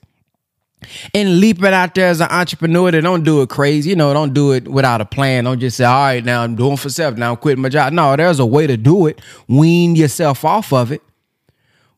[1.14, 4.34] And leaping out there as an entrepreneur that don't do it crazy, you know, don't
[4.34, 5.44] do it without a plan.
[5.44, 7.92] Don't just say, all right, now I'm doing for self, now I'm quitting my job.
[7.92, 9.20] No, there's a way to do it.
[9.48, 11.02] Wean yourself off of it.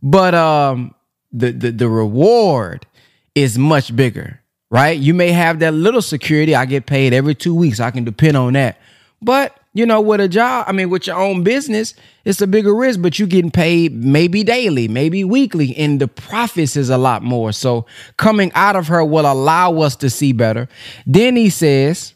[0.03, 0.95] But um
[1.33, 2.87] the the, the reward
[3.35, 4.99] is much bigger right?
[4.99, 6.55] You may have that little security.
[6.55, 7.81] I get paid every two weeks.
[7.81, 8.79] I can depend on that.
[9.21, 11.95] But you know, with a job, I mean, with your own business,
[12.25, 16.77] it's a bigger risk, but you're getting paid maybe daily, maybe weekly, and the profits
[16.77, 17.53] is a lot more.
[17.53, 20.69] So coming out of her will allow us to see better.
[21.07, 22.15] Then he says,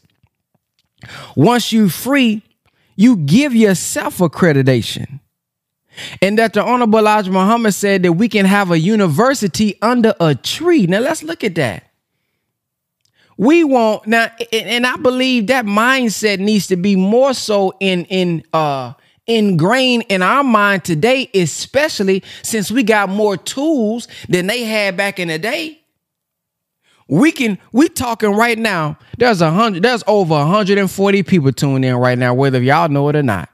[1.35, 2.41] once you free,
[2.95, 5.19] you give yourself accreditation.
[6.21, 10.33] And that the Honorable Elijah Muhammad said that we can have a university under a
[10.33, 10.87] tree.
[10.87, 11.83] Now let's look at that.
[13.37, 18.43] We want now, and I believe that mindset needs to be more so in in
[18.53, 18.93] uh
[19.25, 25.19] ingrained in our mind today, especially since we got more tools than they had back
[25.19, 25.79] in the day.
[27.07, 28.97] We can we talking right now.
[29.17, 33.15] There's a hundred, there's over 140 people tuning in right now, whether y'all know it
[33.15, 33.49] or not.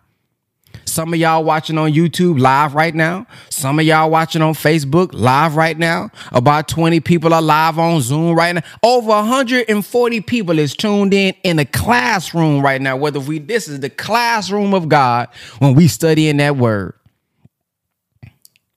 [0.90, 3.28] Some of y'all watching on YouTube live right now.
[3.50, 6.12] Some of y'all watching on Facebook live right now.
[6.32, 8.62] About 20 people are live on Zoom right now.
[8.82, 12.98] Over 140 people is tuned in in the classroom right now.
[12.98, 15.30] Whether we this is the classroom of God
[15.60, 16.96] when we study in that word.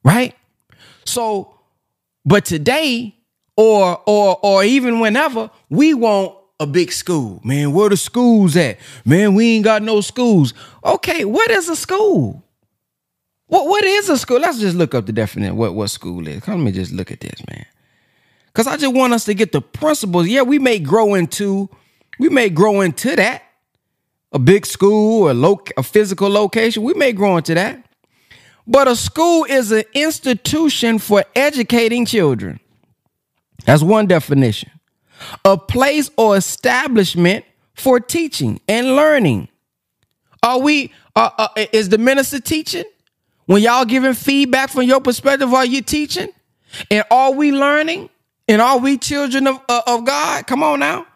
[0.04, 0.34] Right?
[1.04, 1.58] So,
[2.24, 3.16] but today
[3.56, 7.40] or or or even whenever we want a big school.
[7.44, 8.78] Man, where the schools at?
[9.04, 10.54] Man, we ain't got no schools.
[10.84, 12.42] Okay, what is a school?
[13.48, 14.38] What what is a school?
[14.40, 15.56] Let's just look up the definition.
[15.56, 16.42] What what school is?
[16.42, 17.66] Come let me just look at this, man.
[18.54, 20.28] Cause I just want us to get the principles.
[20.28, 21.68] Yeah, we may grow into,
[22.18, 23.42] we may grow into that.
[24.32, 26.82] A big school or lo- a physical location.
[26.82, 27.84] We may grow into that.
[28.66, 32.60] But a school is an institution for educating children.
[33.64, 34.70] That's one definition
[35.44, 37.44] a place or establishment
[37.74, 39.48] for teaching and learning.
[40.42, 42.84] Are we, uh, uh, is the minister teaching?
[43.46, 46.28] When y'all giving feedback from your perspective, are you teaching?
[46.90, 48.08] And are we learning?
[48.48, 50.46] And are we children of, uh, of God?
[50.46, 51.06] Come on now.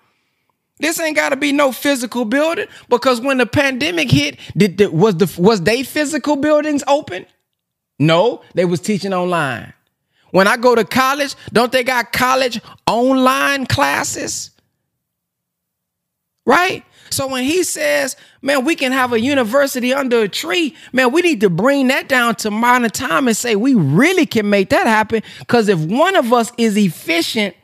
[0.78, 4.92] This ain't got to be no physical building because when the pandemic hit, did, did,
[4.92, 7.24] was the was they physical buildings open?
[7.98, 9.72] No, they was teaching online.
[10.30, 14.50] When I go to college, don't they got college online classes?
[16.44, 16.84] Right?
[17.10, 21.22] So when he says, man, we can have a university under a tree, man, we
[21.22, 24.86] need to bring that down to modern time and say we really can make that
[24.86, 25.22] happen.
[25.38, 27.54] Because if one of us is efficient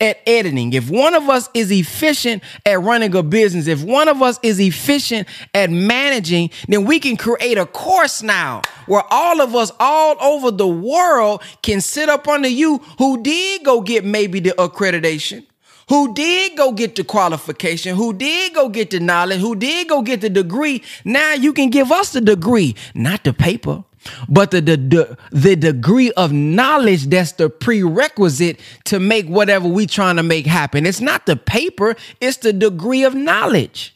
[0.00, 4.22] at editing, if one of us is efficient at running a business, if one of
[4.22, 9.54] us is efficient at managing, then we can create a course now where all of
[9.54, 14.40] us all over the world can sit up under you who did go get maybe
[14.40, 15.44] the accreditation.
[15.88, 20.02] Who did go get the qualification, who did go get the knowledge, who did go
[20.02, 20.82] get the degree.
[21.04, 23.84] Now you can give us the degree, not the paper
[24.28, 30.16] but the, the, the degree of knowledge that's the prerequisite to make whatever we trying
[30.16, 30.86] to make happen.
[30.86, 33.94] It's not the paper, it's the degree of knowledge.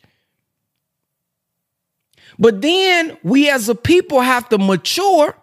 [2.38, 5.36] But then we as a people have to mature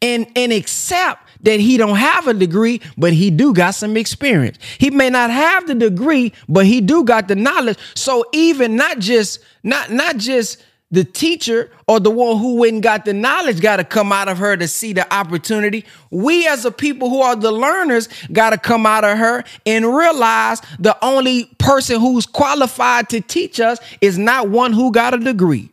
[0.00, 4.58] and, and accept that he don't have a degree, but he do got some experience.
[4.78, 7.78] He may not have the degree, but he do got the knowledge.
[7.94, 10.62] So even not just not not just
[10.96, 14.28] the teacher or the one who went and got the knowledge got to come out
[14.28, 15.84] of her to see the opportunity.
[16.10, 19.94] We, as a people who are the learners, got to come out of her and
[19.94, 25.18] realize the only person who's qualified to teach us is not one who got a
[25.18, 25.68] degree.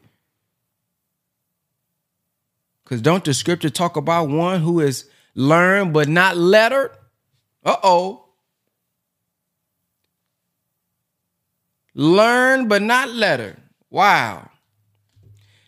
[2.84, 5.06] Because don't the scripture talk about one who is
[5.36, 6.92] learned but not lettered?
[7.64, 8.26] Uh oh.
[11.96, 13.56] Learned but not lettered.
[13.90, 14.50] Wow.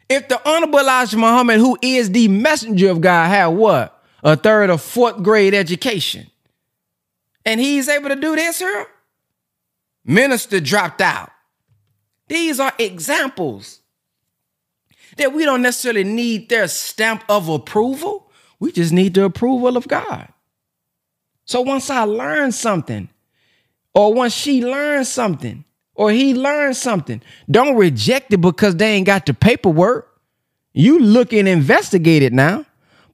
[0.07, 4.03] If the Honorable Elijah Muhammad, who is the messenger of God, had what?
[4.23, 6.27] A third or fourth grade education.
[7.43, 8.87] And he's able to do this here?
[10.03, 11.31] Minister dropped out.
[12.27, 13.81] These are examples
[15.17, 18.31] that we don't necessarily need their stamp of approval.
[18.59, 20.31] We just need the approval of God.
[21.45, 23.09] So once I learn something,
[23.93, 25.64] or once she learns something,
[25.95, 30.11] or he learns something, don't reject it because they ain't got the paperwork.
[30.73, 32.65] You look and investigate it now,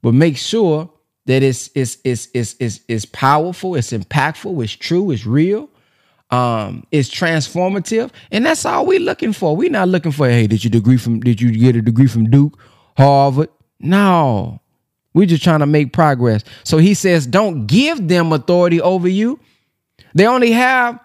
[0.01, 0.89] but make sure
[1.25, 5.69] that it's it's it's it's it's, it's powerful, it's impactful, it's true, it's real,
[6.31, 9.55] um, it's transformative, and that's all we're looking for.
[9.55, 12.29] We're not looking for, hey, did you degree from did you get a degree from
[12.29, 12.59] Duke,
[12.97, 13.49] Harvard?
[13.79, 14.59] No.
[15.13, 16.43] We're just trying to make progress.
[16.63, 19.39] So he says, don't give them authority over you.
[20.15, 20.99] They only have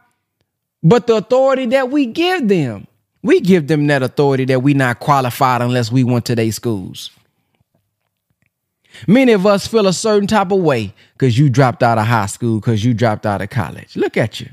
[0.87, 2.87] but the authority that we give them.
[3.23, 7.11] We give them that authority that we not qualified unless we went to their schools.
[9.09, 12.27] Many of us feel a certain type of way because you dropped out of high
[12.27, 13.97] school, because you dropped out of college.
[13.97, 14.49] Look at you.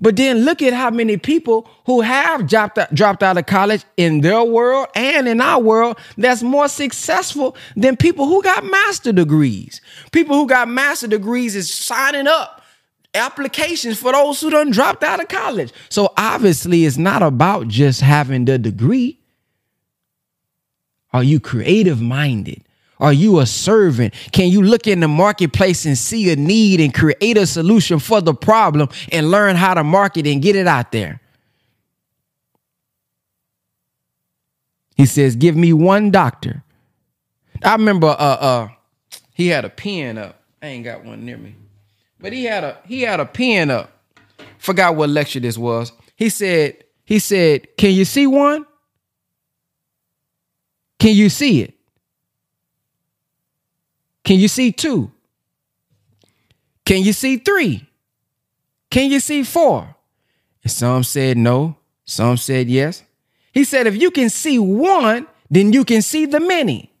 [0.00, 3.84] But then look at how many people who have dropped out, dropped out of college
[3.96, 9.12] in their world and in our world that's more successful than people who got master
[9.12, 9.80] degrees.
[10.10, 12.57] People who got master degrees is signing up
[13.18, 15.72] applications for those who done dropped out of college.
[15.90, 19.18] So obviously it's not about just having the degree.
[21.12, 22.64] Are you creative minded?
[23.00, 24.14] Are you a servant?
[24.32, 28.20] Can you look in the marketplace and see a need and create a solution for
[28.20, 31.20] the problem and learn how to market and get it out there?
[34.96, 36.64] He says, "Give me one doctor."
[37.62, 38.68] I remember uh uh
[39.32, 40.42] he had a pen up.
[40.60, 41.54] I ain't got one near me.
[42.20, 43.92] But he had a he had a pen up.
[44.58, 45.92] Forgot what lecture this was.
[46.16, 48.66] He said, he said, "Can you see one?
[50.98, 51.74] Can you see it?"
[54.24, 55.10] Can you see two?
[56.84, 57.86] Can you see three?
[58.90, 59.94] Can you see four?
[60.62, 63.04] And some said no, some said yes.
[63.52, 66.92] He said, if you can see one, then you can see the many.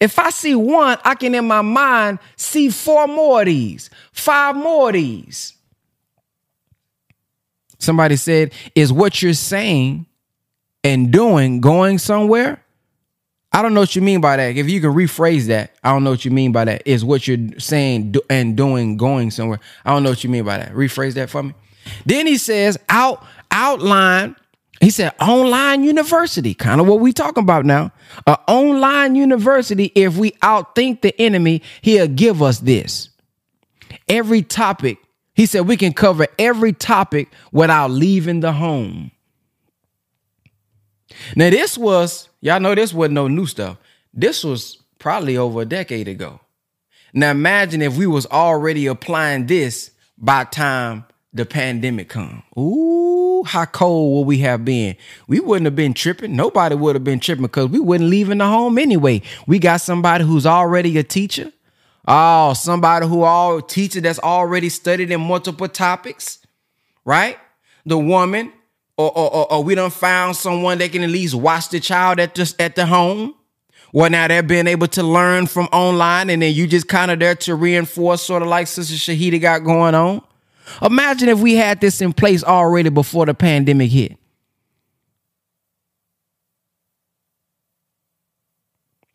[0.00, 4.54] If I see one, I can in my mind see four more of these, five
[4.56, 5.54] more of these.
[7.78, 10.06] Somebody said, Is what you're saying
[10.84, 12.62] and doing going somewhere?
[13.52, 14.56] I don't know what you mean by that.
[14.56, 16.82] If you can rephrase that, I don't know what you mean by that.
[16.84, 19.60] Is what you're saying do, and doing going somewhere?
[19.84, 20.72] I don't know what you mean by that.
[20.72, 21.54] Rephrase that for me.
[22.04, 24.36] Then he says out outline.
[24.80, 27.92] He said online university, kind of what we talking about now.
[28.26, 29.92] An online university.
[29.94, 33.08] If we outthink the enemy, he'll give us this.
[34.08, 34.98] Every topic.
[35.34, 39.10] He said we can cover every topic without leaving the home.
[41.34, 43.78] Now, this was, y'all know this wasn't no new stuff.
[44.12, 46.40] This was probably over a decade ago.
[47.16, 51.06] Now imagine if we was already applying this by time
[51.36, 52.42] the pandemic come.
[52.58, 54.96] Ooh, how cold would we have been?
[55.28, 56.34] We wouldn't have been tripping.
[56.34, 59.22] Nobody would have been tripping because we wouldn't leaving the home anyway.
[59.46, 61.52] We got somebody who's already a teacher.
[62.08, 66.38] Oh, somebody who all teacher that's already studied in multiple topics,
[67.04, 67.36] right?
[67.84, 68.52] The woman
[68.96, 72.18] or, or, or, or we done found someone that can at least watch the child
[72.20, 73.34] at the, at the home.
[73.92, 77.18] Well, now they're being able to learn from online, and then you just kind of
[77.18, 80.22] there to reinforce, sort of like Sister Shahida got going on.
[80.82, 84.16] Imagine if we had this in place already before the pandemic hit.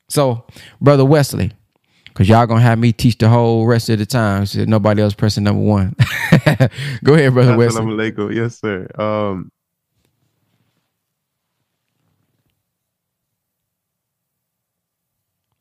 [0.10, 0.46] So,
[0.82, 1.52] Brother Wesley,
[2.06, 4.46] because y'all gonna have me teach the whole rest of the time.
[4.46, 5.96] So nobody else pressing number one.
[7.04, 7.82] Go ahead, Brother Wesley.
[7.82, 8.88] Assalamu Yes, sir.
[9.00, 9.52] Um,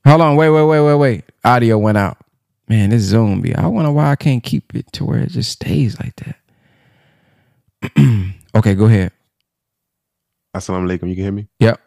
[0.06, 1.24] Hold on, wait, wait, wait, wait, wait.
[1.44, 2.18] Audio went out.
[2.70, 3.52] Man, this Zoom be.
[3.52, 6.14] I wonder why I can't keep it to where it just stays like
[7.82, 7.96] that.
[8.54, 9.10] okay, go ahead.
[10.56, 11.08] Assalamu alaikum.
[11.08, 11.48] You can hear me?
[11.58, 11.80] Yep.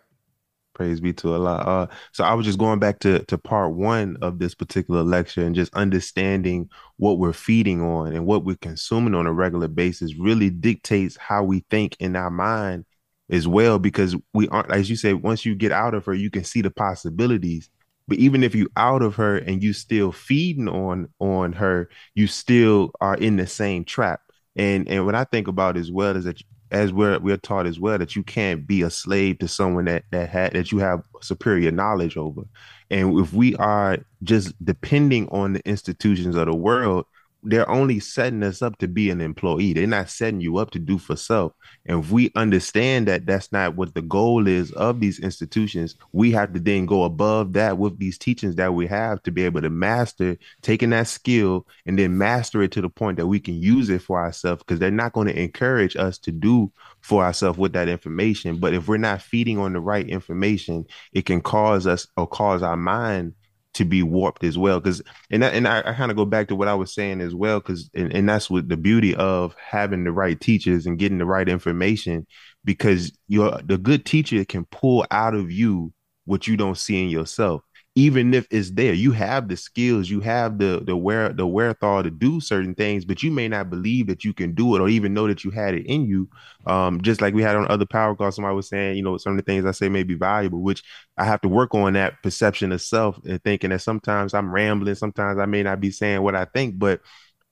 [0.75, 1.55] Praise be to Allah.
[1.55, 5.45] Uh, so I was just going back to to part one of this particular lecture
[5.45, 10.15] and just understanding what we're feeding on and what we're consuming on a regular basis
[10.15, 12.83] really dictates how we think in our mind
[13.29, 16.29] as well because we aren't as you say once you get out of her you
[16.29, 17.69] can see the possibilities
[18.07, 22.27] but even if you out of her and you still feeding on on her you
[22.27, 24.21] still are in the same trap.
[24.55, 26.41] And and what i think about as well is that
[26.73, 30.03] as we're we're taught as well that you can't be a slave to someone that
[30.11, 32.41] that had that you have superior knowledge over.
[32.89, 37.05] And if we are just depending on the institutions of the world
[37.43, 39.73] they're only setting us up to be an employee.
[39.73, 41.53] They're not setting you up to do for self.
[41.85, 46.31] And if we understand that that's not what the goal is of these institutions, we
[46.31, 49.61] have to then go above that with these teachings that we have to be able
[49.61, 53.55] to master taking that skill and then master it to the point that we can
[53.55, 56.71] use it for ourselves because they're not going to encourage us to do
[57.01, 58.57] for ourselves with that information.
[58.57, 62.63] But if we're not feeding on the right information, it can cause us or cause
[62.63, 63.33] our mind
[63.73, 64.79] to be warped as well.
[64.79, 65.01] Because
[65.31, 67.59] and and I, I kind of go back to what I was saying as well.
[67.59, 71.25] Because and, and that's what the beauty of having the right teachers and getting the
[71.25, 72.27] right information.
[72.65, 75.93] Because you're the good teacher can pull out of you
[76.25, 77.63] what you don't see in yourself
[77.95, 82.01] even if it's there you have the skills you have the the where the wherewithal
[82.01, 84.89] to do certain things but you may not believe that you can do it or
[84.89, 86.27] even know that you had it in you.
[86.65, 89.33] Um just like we had on other power calls somebody was saying you know some
[89.33, 90.83] of the things i say may be valuable which
[91.17, 94.95] i have to work on that perception of self and thinking that sometimes i'm rambling
[94.95, 96.99] sometimes i may not be saying what i think but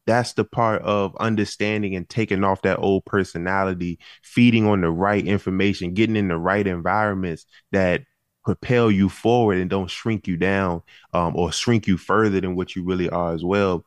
[0.08, 5.26] that's the part of understanding and taking off that old personality, feeding on the right
[5.26, 8.02] information, getting in the right environments that
[8.44, 10.82] propel you forward and don't shrink you down
[11.14, 13.86] um, or shrink you further than what you really are as well.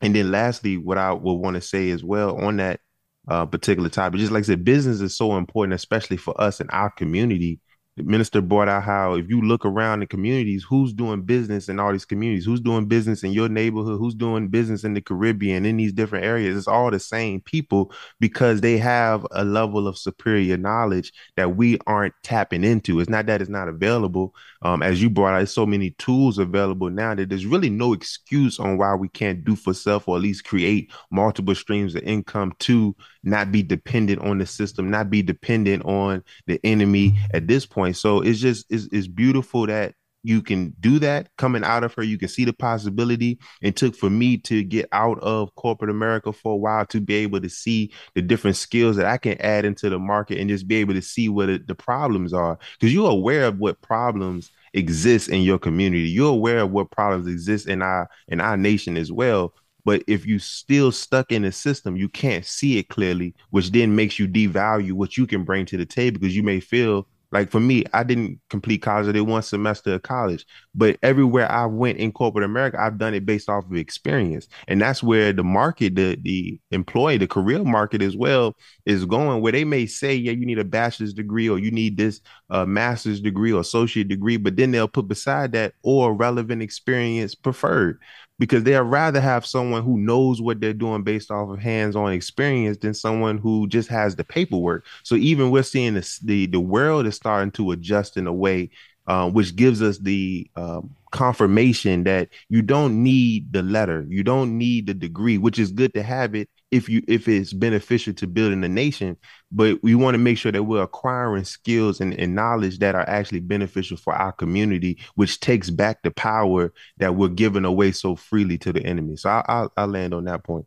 [0.00, 2.80] And then lastly, what I would want to say as well on that
[3.26, 6.70] uh, particular topic, just like I said, business is so important, especially for us in
[6.70, 7.60] our community
[7.98, 11.80] the minister brought out how if you look around the communities, who's doing business in
[11.80, 15.66] all these communities, who's doing business in your neighborhood, who's doing business in the Caribbean,
[15.66, 19.98] in these different areas, it's all the same people because they have a level of
[19.98, 23.00] superior knowledge that we aren't tapping into.
[23.00, 24.34] It's not that it's not available.
[24.62, 27.92] Um, as you brought out, there's so many tools available now that there's really no
[27.92, 32.02] excuse on why we can't do for self or at least create multiple streams of
[32.02, 32.94] income to
[33.24, 37.96] not be dependent on the system, not be dependent on the enemy at this point.
[37.96, 42.02] So it's just it's, it's beautiful that you can do that coming out of her.
[42.02, 43.38] You can see the possibility.
[43.62, 47.14] It took for me to get out of corporate America for a while to be
[47.14, 50.66] able to see the different skills that I can add into the market and just
[50.66, 52.58] be able to see what it, the problems are.
[52.78, 56.08] Because you're aware of what problems exist in your community.
[56.08, 59.54] You're aware of what problems exist in our in our nation as well.
[59.84, 63.96] But if you still stuck in the system, you can't see it clearly, which then
[63.96, 67.50] makes you devalue what you can bring to the table because you may feel like
[67.50, 69.06] for me, I didn't complete college.
[69.06, 73.12] I did one semester of college, but everywhere I went in corporate America, I've done
[73.12, 77.62] it based off of experience, and that's where the market, the the employee, the career
[77.64, 78.56] market as well
[78.86, 79.42] is going.
[79.42, 82.20] Where they may say, yeah, you need a bachelor's degree or you need this
[82.50, 87.34] uh, master's degree or associate degree, but then they'll put beside that or relevant experience
[87.34, 88.00] preferred
[88.38, 92.78] because they'd rather have someone who knows what they're doing based off of hands-on experience
[92.78, 94.86] than someone who just has the paperwork.
[95.02, 98.70] So even we're seeing this, the the world is starting to adjust in a way
[99.08, 104.56] uh, which gives us the um, confirmation that you don't need the letter, you don't
[104.56, 108.26] need the degree, which is good to have it if you if it's beneficial to
[108.26, 109.16] building a nation
[109.50, 113.08] but we want to make sure that we're acquiring skills and, and, knowledge that are
[113.08, 118.14] actually beneficial for our community which takes back the power that we're giving away so
[118.14, 120.66] freely to the enemy so I, I'll, I'll land on that point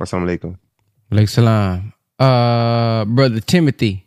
[0.00, 0.58] assalamu alaikum
[1.10, 1.92] Alaikum salam.
[2.18, 4.06] Uh, brother Timothy.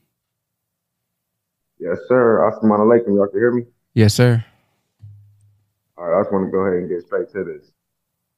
[1.80, 2.48] Yes, sir.
[2.48, 3.16] Assalamu alaikum.
[3.16, 3.64] Y'all can hear me?
[3.96, 4.46] Yes, sir.
[5.98, 7.71] All right, I just want to go ahead and get straight to this.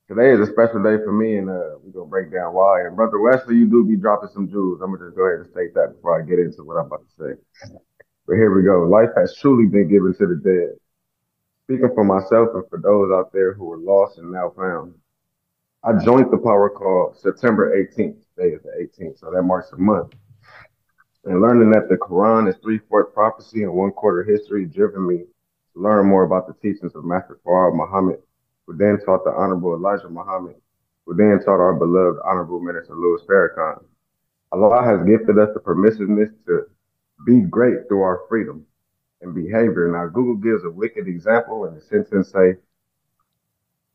[0.09, 2.81] Today is a special day for me, and uh, we're gonna break down why.
[2.81, 4.81] And brother Wesley, you do be dropping some jewels.
[4.81, 7.07] I'm gonna just go ahead and state that before I get into what I'm about
[7.07, 7.71] to say.
[8.27, 8.83] But here we go.
[8.83, 10.75] Life has truly been given to the dead.
[11.63, 14.93] Speaking for myself and for those out there who are lost and now found,
[15.85, 18.17] I joined the power call September 18th.
[18.35, 20.11] Today is the 18th, so that marks a month.
[21.23, 25.19] And learning that the Quran is three fourth prophecy and one quarter history, driven me
[25.19, 28.19] to learn more about the teachings of Master Fard Muhammad
[28.65, 30.55] who then taught the Honorable Elijah Muhammad,
[31.05, 33.83] who then taught our beloved Honorable Minister Louis Farrakhan.
[34.51, 36.67] Allah has gifted us the permissiveness to
[37.25, 38.65] be great through our freedom
[39.21, 39.89] and behavior.
[39.91, 42.55] Now, Google gives a wicked example in the sentence say,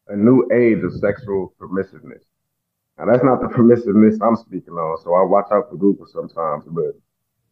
[0.09, 2.25] a new age of sexual permissiveness.
[2.99, 6.65] Now, that's not the permissiveness I'm speaking on, so I watch out for Google sometimes,
[6.67, 6.99] but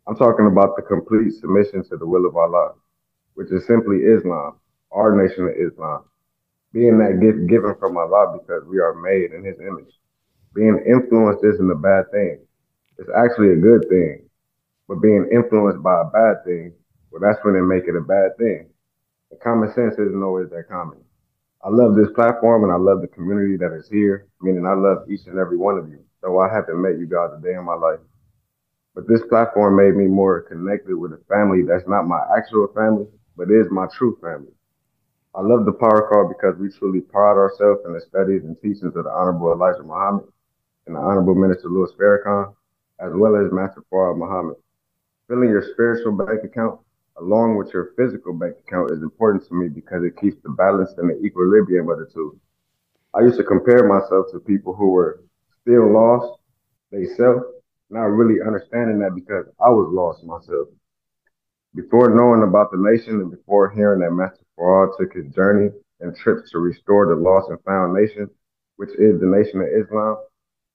[0.07, 2.75] I'm talking about the complete submission to the will of Allah,
[3.35, 4.57] which is simply Islam,
[4.91, 6.05] our nation of Islam
[6.77, 9.95] being that gift given from Allah because we are made in His image.
[10.55, 12.41] Being influenced isn't a bad thing.
[12.99, 14.29] It's actually a good thing.
[14.89, 16.75] but being influenced by a bad thing,
[17.11, 18.69] well, that's when they make it a bad thing.
[19.31, 20.99] The common sense isn't always that common.
[21.65, 25.11] I love this platform and I love the community that is here, meaning I love
[25.11, 26.01] each and every one of you.
[26.23, 28.01] Though I haven't met you guys a day in my life.
[28.95, 33.09] But this platform made me more connected with a family that's not my actual family,
[33.37, 34.53] but is my true family.
[35.37, 38.97] I love the Power Call because we truly pride ourselves in the studies and teachings
[38.97, 40.25] of the Honorable Elijah Muhammad
[40.87, 42.55] and the Honorable Minister Louis Farrakhan,
[43.01, 44.57] as well as Master Fard Muhammad.
[45.29, 46.81] Filling your spiritual bank account
[47.21, 50.95] along with your physical bank account is important to me because it keeps the balance
[50.97, 52.41] and the equilibrium of the two.
[53.13, 55.21] I used to compare myself to people who were
[55.61, 56.41] still lost
[56.91, 57.45] themselves,
[57.91, 60.69] not really understanding that because I was lost myself.
[61.75, 66.17] Before knowing about the nation and before hearing that Master Fard took his journey and
[66.17, 68.31] trips to restore the lost and found nation,
[68.77, 70.17] which is the Nation of Islam,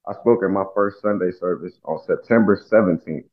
[0.08, 3.26] I spoke at my first Sunday service on September 17th.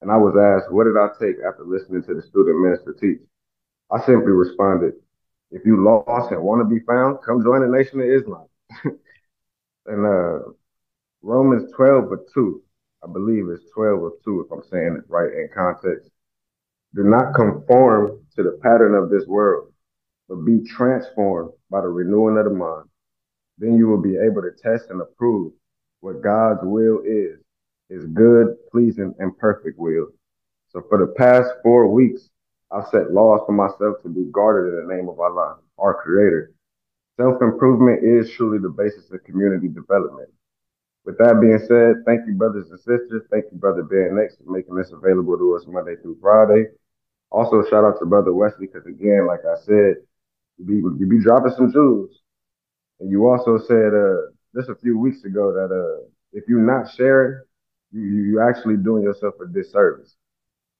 [0.00, 3.18] And I was asked, what did I take after listening to the student minister teach?
[3.90, 4.94] I simply responded,
[5.50, 8.46] if you lost and want to be found, come join the Nation of Islam.
[9.86, 10.52] and uh,
[11.22, 12.62] Romans 12 but 2,
[13.02, 16.10] I believe it's 12 or 2, if I'm saying it right in context.
[16.98, 19.72] Do not conform to the pattern of this world,
[20.28, 22.88] but be transformed by the renewing of the mind.
[23.56, 25.52] Then you will be able to test and approve
[26.00, 27.38] what God's will is,
[27.88, 30.08] his good, pleasing, and perfect will.
[30.70, 32.30] So for the past four weeks,
[32.72, 36.50] I've set laws for myself to be guarded in the name of Allah, our creator.
[37.16, 40.30] Self-improvement is truly the basis of community development.
[41.04, 43.22] With that being said, thank you, brothers and sisters.
[43.30, 46.64] Thank you, Brother Ben X, for making this available to us Monday through Friday.
[47.30, 49.96] Also, shout out to Brother Wesley, because again, like I said,
[50.58, 52.10] you be, you be dropping some jewels.
[53.00, 56.90] And you also said uh, just a few weeks ago that uh, if you're not
[56.96, 57.42] sharing,
[57.92, 60.16] you, you actually doing yourself a disservice.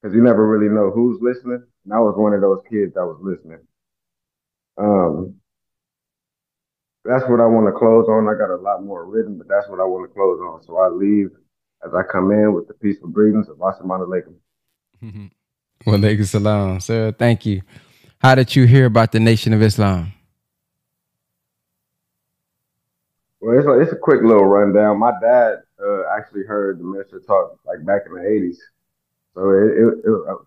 [0.01, 1.63] Because you never really know who's listening.
[1.85, 3.59] And I was one of those kids that was listening.
[4.77, 5.35] Um,
[7.03, 8.27] that's what I want to close on.
[8.27, 10.63] I got a lot more written, but that's what I want to close on.
[10.65, 11.31] So I leave
[11.85, 14.35] as I come in with the peaceful greetings of Assalamu alaikum.
[15.85, 17.13] Well, alaikum salam, sir.
[17.17, 17.61] Thank you.
[18.19, 20.11] How did you hear about the Nation of Islam?
[23.39, 24.99] Well, it's a, it's a quick little rundown.
[24.99, 28.57] My dad uh, actually heard the minister talk like back in the 80s.
[29.35, 30.43] So it, it, it, uh,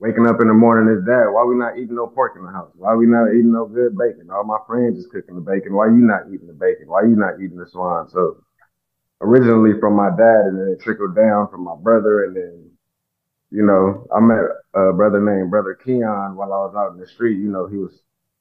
[0.00, 2.50] waking up in the morning is dad, why we not eating no pork in the
[2.50, 2.72] house?
[2.74, 4.30] Why we not eating no good bacon?
[4.32, 5.74] All my friends is cooking the bacon.
[5.74, 6.88] Why you not eating the bacon?
[6.88, 8.08] Why you not eating the swine?
[8.08, 8.42] So
[9.20, 12.71] originally from my dad and then it trickled down from my brother and then
[13.52, 14.40] you know, I met
[14.74, 17.36] a brother named Brother Keon while I was out in the street.
[17.36, 17.92] You know, he was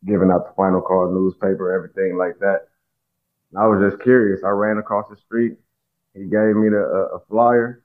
[0.05, 2.67] giving out the final call newspaper, everything like that.
[3.51, 4.41] And I was just curious.
[4.45, 5.57] I ran across the street.
[6.13, 7.83] He gave me the, a, a flyer.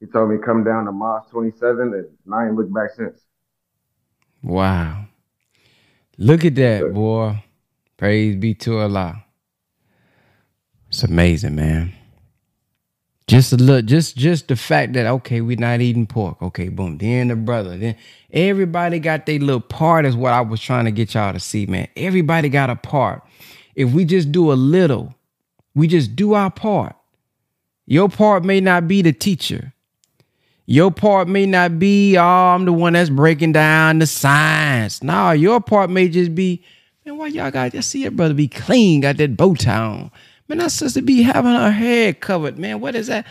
[0.00, 3.24] He told me come down to Mosque 27, and I ain't looked back since.
[4.42, 5.06] Wow.
[6.18, 7.42] Look at that, boy.
[7.96, 9.24] Praise be to Allah.
[10.88, 11.94] It's amazing, man.
[13.28, 16.40] Just a look, just just the fact that okay, we're not eating pork.
[16.40, 16.98] Okay, boom.
[16.98, 17.96] Then the brother, then
[18.32, 20.04] everybody got their little part.
[20.04, 21.88] Is what I was trying to get y'all to see, man.
[21.96, 23.22] Everybody got a part.
[23.74, 25.12] If we just do a little,
[25.74, 26.94] we just do our part.
[27.86, 29.72] Your part may not be the teacher.
[30.66, 35.00] Your part may not be, oh, I'm the one that's breaking down the science.
[35.02, 36.64] No, your part may just be,
[37.04, 40.10] man, why y'all got, just see your brother be clean, got that bow tie on.
[40.48, 42.80] Man, that sister be having her hair covered, man.
[42.80, 43.26] What is that?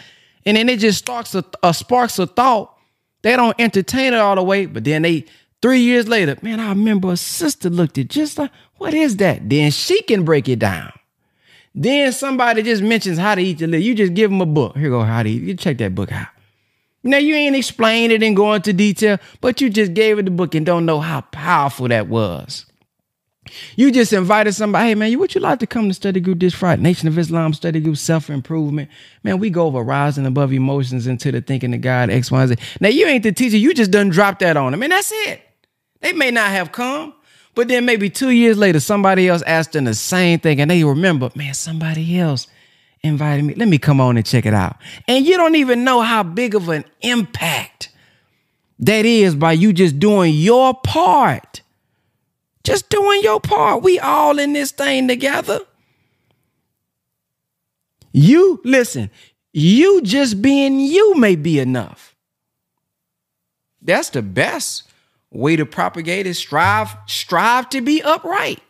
[0.46, 2.78] And then it just sparks a, a sparks a thought.
[3.22, 5.26] They don't entertain it all the way, but then they
[5.62, 9.50] three years later, man, I remember a sister looked at just like, what is that?
[9.50, 10.92] Then she can break it down.
[11.74, 14.78] Then somebody just mentions how to eat the You just give them a book.
[14.78, 15.42] Here go how to eat.
[15.42, 16.28] You check that book out.
[17.04, 20.32] Now you ain't explain it and go into detail, but you just gave it the
[20.32, 22.66] book and don't know how powerful that was.
[23.76, 26.40] You just invited somebody, hey man, you would you like to come to study group
[26.40, 26.82] this Friday?
[26.82, 28.90] Nation of Islam study group, self-improvement.
[29.24, 32.56] Man, we go over rising above emotions into the thinking of God, X, Y, Z.
[32.80, 34.84] Now you ain't the teacher, you just done drop that on them.
[34.84, 35.42] And that's it.
[36.02, 37.14] They may not have come,
[37.56, 40.84] but then maybe two years later, somebody else asked them the same thing, and they
[40.84, 42.48] remember, man, somebody else
[43.02, 43.54] invited me.
[43.56, 44.78] Let me come on and check it out.
[45.08, 47.90] And you don't even know how big of an impact
[48.80, 51.62] that is by you just doing your part.
[52.66, 53.84] Just doing your part.
[53.84, 55.60] We all in this thing together.
[58.12, 59.12] You, listen,
[59.54, 62.16] you just being you may be enough.
[63.82, 64.84] That's the best
[65.30, 68.62] way to propagate is strive, strive to be upright.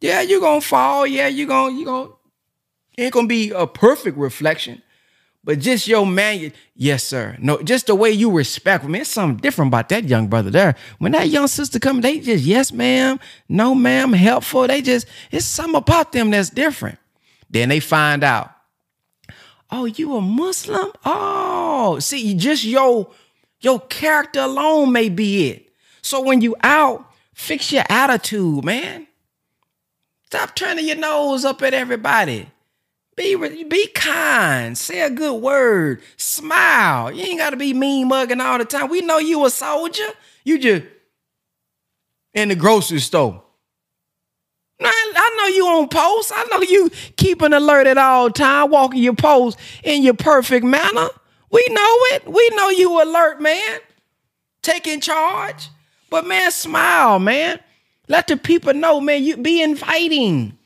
[0.00, 1.04] Yeah, you're gonna fall.
[1.04, 2.10] Yeah, you're gonna, you're gonna,
[2.96, 4.82] ain't gonna be a perfect reflection,
[5.44, 7.36] But just your man, yes, sir.
[7.40, 9.00] No, just the way you respect me.
[9.00, 10.76] It's something different about that young brother there.
[10.98, 13.18] When that young sister come, they just, yes, ma'am,
[13.48, 14.68] no, ma'am, helpful.
[14.68, 16.98] They just, it's something about them that's different.
[17.50, 18.52] Then they find out,
[19.70, 20.92] oh, you a Muslim?
[21.04, 23.10] Oh, see, just your
[23.60, 25.68] your character alone may be it.
[26.02, 29.06] So when you out, fix your attitude, man.
[30.26, 32.48] Stop turning your nose up at everybody.
[33.16, 34.76] Be be kind.
[34.76, 36.02] Say a good word.
[36.16, 37.12] Smile.
[37.12, 38.88] You ain't got to be mean mugging all the time.
[38.88, 40.08] We know you a soldier.
[40.44, 40.84] You just
[42.32, 43.42] in the grocery store.
[44.80, 46.32] I, I know you on post.
[46.34, 51.08] I know you keeping alert at all time, walking your post in your perfect manner.
[51.50, 52.26] We know it.
[52.26, 53.78] We know you alert, man.
[54.62, 55.68] Taking charge.
[56.10, 57.60] But man, smile, man.
[58.08, 60.58] Let the people know, man, you be inviting.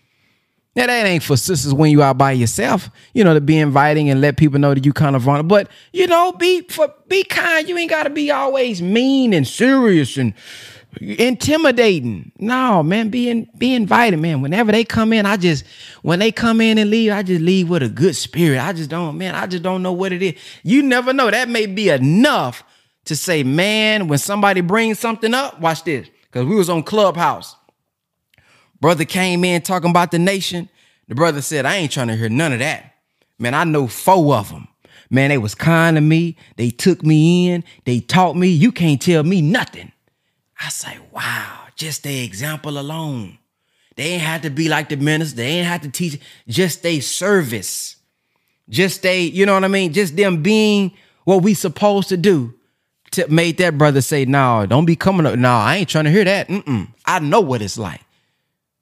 [0.77, 4.11] Now that ain't for sisters when you out by yourself, you know, to be inviting
[4.11, 5.49] and let people know that you kind of vulnerable.
[5.49, 7.69] But you know, be for be kind.
[7.69, 10.35] You ain't gotta be always mean and serious and
[11.01, 12.33] intimidating.
[12.39, 14.43] No, man, be in, be invited, man.
[14.43, 15.65] Whenever they come in, I just
[16.03, 18.61] when they come in and leave, I just leave with a good spirit.
[18.61, 20.35] I just don't, man, I just don't know what it is.
[20.63, 21.31] You never know.
[21.31, 22.63] That may be enough
[23.07, 26.09] to say, man, when somebody brings something up, watch this.
[26.25, 27.56] Because we was on Clubhouse.
[28.81, 30.69] Brother came in talking about the nation.
[31.09, 32.95] The brother said, I ain't trying to hear none of that.
[33.39, 34.69] Man, I know four of them.
[35.11, 36.37] Man, they was kind to me.
[36.57, 37.65] They took me in.
[37.85, 38.49] They taught me.
[38.49, 39.93] You can't tell me nothing.
[40.61, 43.39] I say, wow, just the example alone.
[43.97, 45.37] They ain't have to be like the minister.
[45.37, 46.21] They ain't have to teach.
[46.49, 47.97] Just they service.
[48.69, 49.93] Just they, you know what I mean?
[49.93, 50.93] Just them being
[51.25, 52.55] what we supposed to do.
[53.13, 55.39] To made that brother say, no, don't be coming up.
[55.39, 56.49] No, I ain't trying to hear that.
[56.49, 56.89] Mm-mm.
[57.05, 58.01] I know what it's like.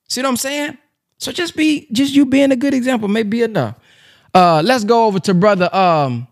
[0.09, 0.78] See what I'm saying?
[1.18, 3.78] So just be, just you being a good example may be enough.
[4.34, 6.26] Uh, let's go over to brother um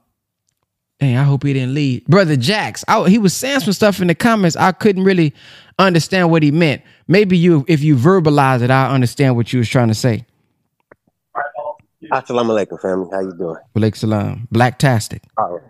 [1.03, 2.07] Dang, I hope he didn't leave.
[2.07, 4.55] Brother Jax, I, he was saying some stuff in the comments.
[4.55, 5.35] I couldn't really
[5.77, 6.81] understand what he meant.
[7.09, 10.25] Maybe you, if you verbalize it, I understand what you was trying to say.
[12.13, 13.09] Assalamu alaikum, family.
[13.11, 13.57] How you doing?
[13.75, 14.49] Walaikum salam.
[14.55, 15.23] Blacktastic.
[15.39, 15.61] Oh,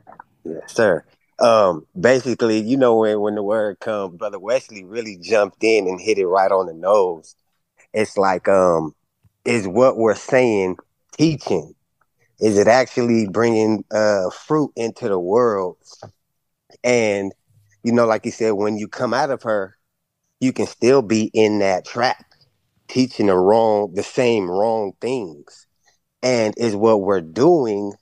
[0.44, 1.02] yes, sir.
[1.38, 5.98] Um, basically, you know when when the word comes, brother Wesley really jumped in and
[5.98, 7.36] hit it right on the nose.
[7.94, 8.94] It's like um,
[9.44, 10.76] is what we're saying
[11.12, 11.74] teaching
[12.42, 15.76] is it actually bringing uh, fruit into the world?
[16.82, 17.32] And
[17.84, 19.76] you know, like you said, when you come out of her,
[20.40, 22.24] you can still be in that trap,
[22.88, 25.68] teaching the wrong, the same wrong things.
[26.20, 27.92] And is what we're doing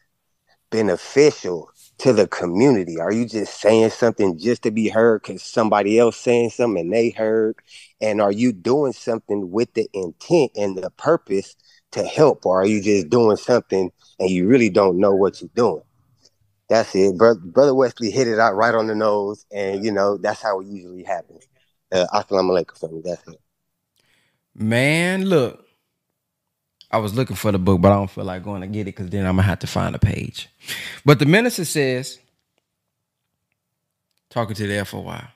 [0.70, 2.98] beneficial to the community?
[2.98, 6.92] Are you just saying something just to be heard because somebody else saying something and
[6.92, 7.56] they heard?
[8.00, 11.54] And are you doing something with the intent and the purpose
[11.92, 15.50] to help, or are you just doing something and you really don't know what you're
[15.54, 15.82] doing?
[16.68, 17.18] That's it.
[17.18, 20.68] Brother, Wesley hit it out right on the nose, and you know that's how it
[20.68, 21.46] usually happens.
[21.90, 23.02] Uh, Assalamu alaikum, family.
[23.04, 23.40] That's it.
[24.54, 25.66] Man, look,
[26.90, 28.96] I was looking for the book, but I don't feel like going to get it
[28.96, 30.48] because then I'm gonna have to find a page.
[31.04, 32.18] But the minister says,
[34.28, 35.28] talking to a while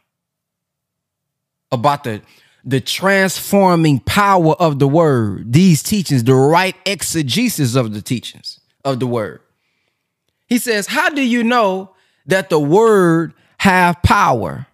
[1.73, 2.23] about the
[2.65, 9.01] the transforming power of the word, these teachings, the right exegesis of the teachings of
[9.01, 9.41] the word.
[10.47, 11.95] He says, How do you know
[12.27, 14.67] that the word have power?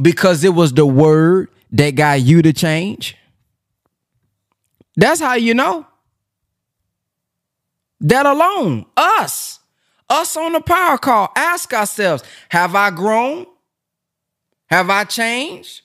[0.00, 3.16] Because it was the word that got you to change.
[4.96, 5.86] That's how you know.
[8.00, 9.58] That alone, us,
[10.08, 13.46] us on the power call, ask ourselves, have I grown?
[14.66, 15.82] Have I changed?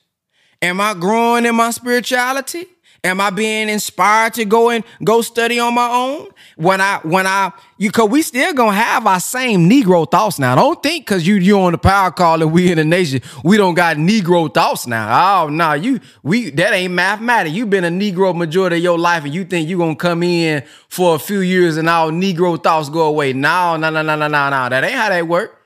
[0.62, 2.66] Am I growing in my spirituality?
[3.04, 6.28] Am I being inspired to go and go study on my own?
[6.54, 10.54] When I when I you cause we still gonna have our same Negro thoughts now.
[10.54, 13.56] Don't think cause you you on the power call and we in the nation, we
[13.56, 15.42] don't got Negro thoughts now.
[15.42, 17.56] Oh no, nah, you we that ain't mathematics.
[17.56, 20.62] you been a Negro majority of your life and you think you gonna come in
[20.88, 23.32] for a few years and all Negro thoughts go away.
[23.32, 24.68] No, no, no, no, no, no, no.
[24.68, 25.60] That ain't how that work.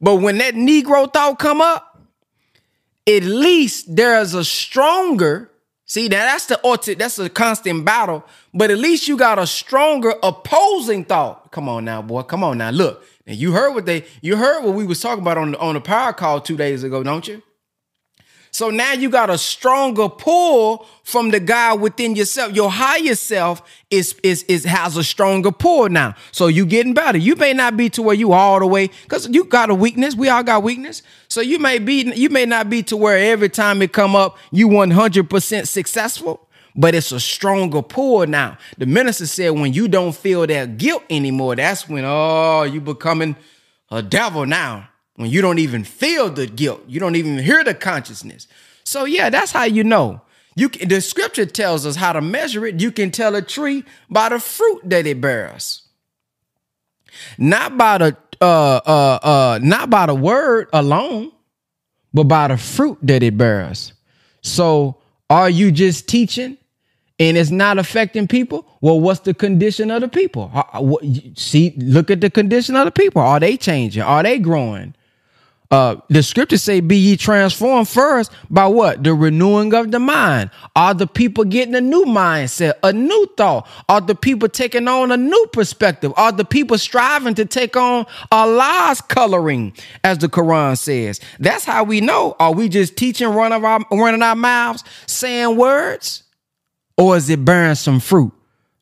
[0.00, 1.97] But when that Negro thought come up,
[3.08, 5.50] at least there is a stronger
[5.86, 10.14] see now that's the that's a constant battle but at least you got a stronger
[10.22, 11.50] opposing thought.
[11.50, 13.04] Come on now boy come on now look.
[13.26, 15.74] And you heard what they you heard what we was talking about on the, on
[15.74, 17.42] the power call two days ago don't you
[18.58, 22.56] so now you got a stronger pull from the guy within yourself.
[22.56, 26.16] Your higher self is is is has a stronger pull now.
[26.32, 27.18] So you getting better.
[27.18, 30.16] You may not be to where you all the way because you got a weakness.
[30.16, 31.04] We all got weakness.
[31.28, 34.36] So you may be you may not be to where every time it come up
[34.50, 36.48] you 100% successful.
[36.74, 38.58] but it's a stronger pull now.
[38.76, 43.36] The minister said when you don't feel that guilt anymore, that's when oh you becoming
[43.88, 44.88] a devil now.
[45.18, 48.46] When you don't even feel the guilt, you don't even hear the consciousness.
[48.84, 50.20] So yeah, that's how you know.
[50.54, 52.80] You can, the scripture tells us how to measure it.
[52.80, 55.82] You can tell a tree by the fruit that it bears,
[57.36, 61.32] not by the uh uh uh not by the word alone,
[62.14, 63.94] but by the fruit that it bears.
[64.42, 64.98] So
[65.28, 66.58] are you just teaching
[67.18, 68.68] and it's not affecting people?
[68.80, 70.52] Well, what's the condition of the people?
[71.34, 73.20] See, look at the condition of the people.
[73.20, 74.02] Are they changing?
[74.02, 74.94] Are they growing?
[75.70, 79.04] Uh, the scriptures say, "Be ye transformed first by what?
[79.04, 80.48] The renewing of the mind.
[80.74, 83.68] Are the people getting a new mindset, a new thought?
[83.86, 86.14] Are the people taking on a new perspective?
[86.16, 91.20] Are the people striving to take on Allah's coloring, as the Quran says?
[91.38, 92.34] That's how we know.
[92.40, 96.22] Are we just teaching, running our running our mouths, saying words,
[96.96, 98.32] or is it bearing some fruit?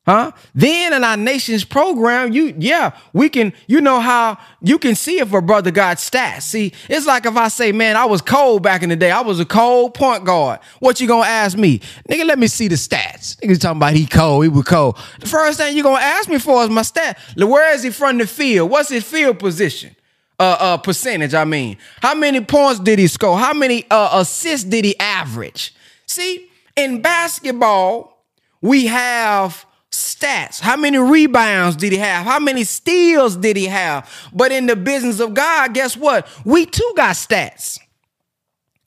[0.06, 0.30] Huh?
[0.54, 5.18] Then in our nation's program, you yeah, we can, you know how you can see
[5.18, 6.42] if a brother got stats.
[6.42, 9.10] See, it's like if I say, man, I was cold back in the day.
[9.10, 10.60] I was a cold point guard.
[10.78, 11.80] What you gonna ask me?
[12.08, 13.34] Nigga, let me see the stats.
[13.40, 14.96] Nigga talking about he cold, he was cold.
[15.18, 17.18] The first thing you gonna ask me for is my stat.
[17.36, 18.70] Where is he from the field?
[18.70, 19.96] What's his field position?
[20.38, 21.34] Uh, uh, percentage.
[21.34, 23.38] I mean, how many points did he score?
[23.38, 25.74] How many uh, assists did he average?
[26.06, 28.22] See, in basketball,
[28.60, 29.65] we have
[29.96, 30.60] stats.
[30.60, 32.24] How many rebounds did he have?
[32.24, 34.10] How many steals did he have?
[34.32, 36.28] But in the business of God, guess what?
[36.44, 37.78] We too got stats.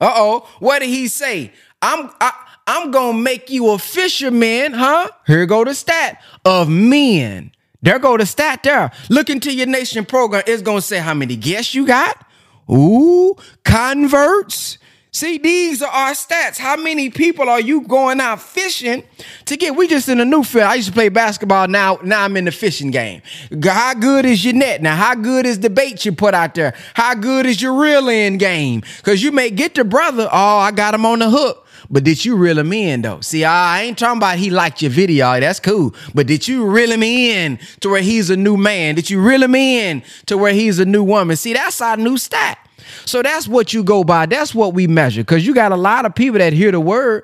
[0.02, 0.50] Uh oh.
[0.60, 1.52] What did he say?
[1.82, 2.32] I'm I,
[2.68, 5.10] I'm gonna make you a fisherman, huh?
[5.26, 7.52] Here go the stat of men.
[7.82, 8.92] There go the stat there.
[9.10, 10.44] Look into your nation program.
[10.46, 12.26] It's gonna say how many guests you got.
[12.70, 14.78] Ooh, converts.
[15.12, 16.60] See, these are our stats.
[16.60, 19.04] How many people are you going out fishing
[19.46, 19.76] to get?
[19.76, 20.66] We just in a new field.
[20.66, 21.68] I used to play basketball.
[21.68, 23.24] Now, now I'm in the fishing game.
[23.64, 24.84] How good is your net?
[24.84, 26.76] Now, how good is the bait you put out there?
[26.94, 28.84] How good is your reel in game?
[28.98, 30.30] Because you may get the brother.
[30.32, 31.66] Oh, I got him on the hook.
[31.92, 33.22] But did you reel him in though?
[33.22, 35.40] See, I ain't talking about he liked your video.
[35.40, 35.96] That's cool.
[36.14, 38.96] But did you reel him in to where he's a new man?
[38.96, 41.36] Did you reel him in to where he's a new woman?
[41.36, 42.60] See, that's our new stat.
[43.06, 44.28] So that's what you go by.
[44.28, 45.22] That's what we measure.
[45.22, 47.24] Because you got a lot of people that hear the word,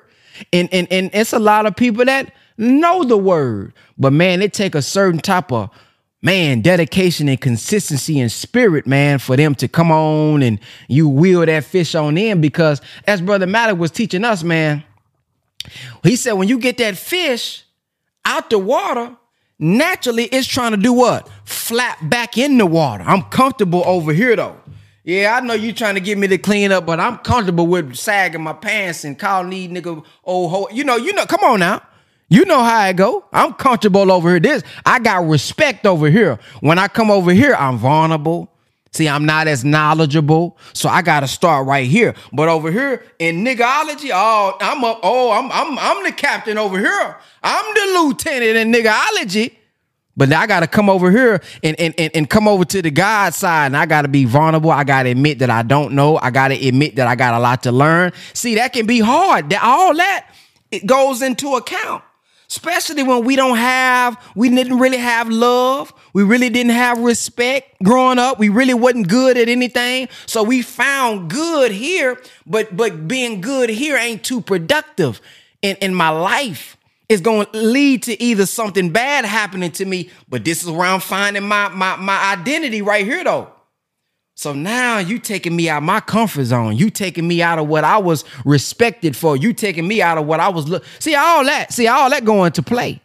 [0.52, 3.72] and, and, and it's a lot of people that know the word.
[3.98, 5.70] But man, it take a certain type of
[6.22, 10.58] man dedication and consistency and spirit, man, for them to come on and
[10.88, 12.40] you wheel that fish on in.
[12.40, 14.82] Because as Brother Malik was teaching us, man,
[16.02, 17.64] he said when you get that fish
[18.24, 19.16] out the water,
[19.58, 21.28] naturally it's trying to do what?
[21.44, 23.04] Flap back in the water.
[23.06, 24.56] I'm comfortable over here though.
[25.04, 27.94] Yeah, I know you trying to get me to clean up, but I'm comfortable with
[27.94, 30.68] sagging my pants and calling these nigga old ho.
[30.72, 31.80] You know, you know, come on now.
[32.28, 33.24] You know how I go.
[33.32, 34.40] I'm comfortable over here.
[34.40, 36.38] This I got respect over here.
[36.60, 38.50] When I come over here, I'm vulnerable.
[38.92, 42.14] See, I'm not as knowledgeable, so I gotta start right here.
[42.32, 45.00] But over here in niggerology, oh, I'm up.
[45.02, 47.16] Oh, I'm I'm I'm the captain over here.
[47.42, 49.54] I'm the lieutenant in niggerology.
[50.16, 52.90] But now I gotta come over here and, and, and, and come over to the
[52.90, 54.70] God side, and I gotta be vulnerable.
[54.70, 56.16] I gotta admit that I don't know.
[56.16, 58.12] I gotta admit that I got a lot to learn.
[58.32, 59.50] See, that can be hard.
[59.50, 60.26] That all that
[60.70, 62.02] it goes into account.
[62.48, 65.92] Especially when we don't have, we didn't really have love.
[66.12, 68.38] We really didn't have respect growing up.
[68.38, 70.08] We really wasn't good at anything.
[70.26, 75.20] So we found good here, but but being good here ain't too productive
[75.60, 76.76] in, in my life.
[77.08, 80.86] It's going to lead to either something bad happening to me, but this is where
[80.86, 83.52] I'm finding my my my identity right here though.
[84.38, 86.76] So now you taking me out my comfort zone.
[86.76, 89.34] You taking me out of what I was respected for.
[89.34, 90.84] You taking me out of what I was look.
[90.98, 91.72] See all that.
[91.72, 93.00] See all that going to play.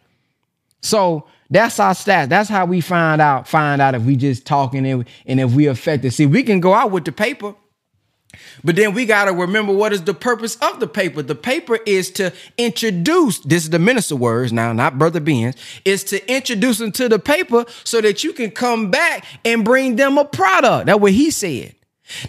[0.82, 2.28] So that's our stats.
[2.28, 3.48] That's how we find out.
[3.48, 6.12] Find out if we just talking and, and if we affected.
[6.12, 7.54] See, we can go out with the paper,
[8.64, 11.22] but then we got to remember what is the purpose of the paper.
[11.22, 16.04] The paper is to introduce, this is the minister words now, not Brother Ben's, is
[16.04, 20.18] to introduce them to the paper so that you can come back and bring them
[20.18, 20.86] a product.
[20.86, 21.74] That's what he said.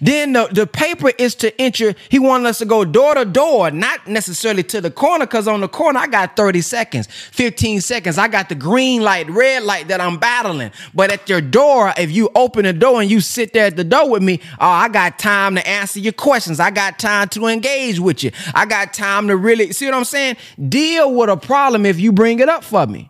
[0.02, 1.96] Then the, the paper is to enter.
[2.10, 5.62] He wanted us to go door to door, not necessarily to the corner, because on
[5.62, 8.18] the corner I got 30 seconds, 15 seconds.
[8.18, 10.72] I got the green light, red light that I'm battling.
[10.94, 13.84] But at your door, if you open the door and you sit there at the
[13.84, 16.60] door with me, oh, I got time to answer your questions.
[16.60, 18.32] I got time to engage with you.
[18.54, 20.38] I got time to really see what I'm saying?
[20.70, 23.10] Deal with a problem if you bring it up for me.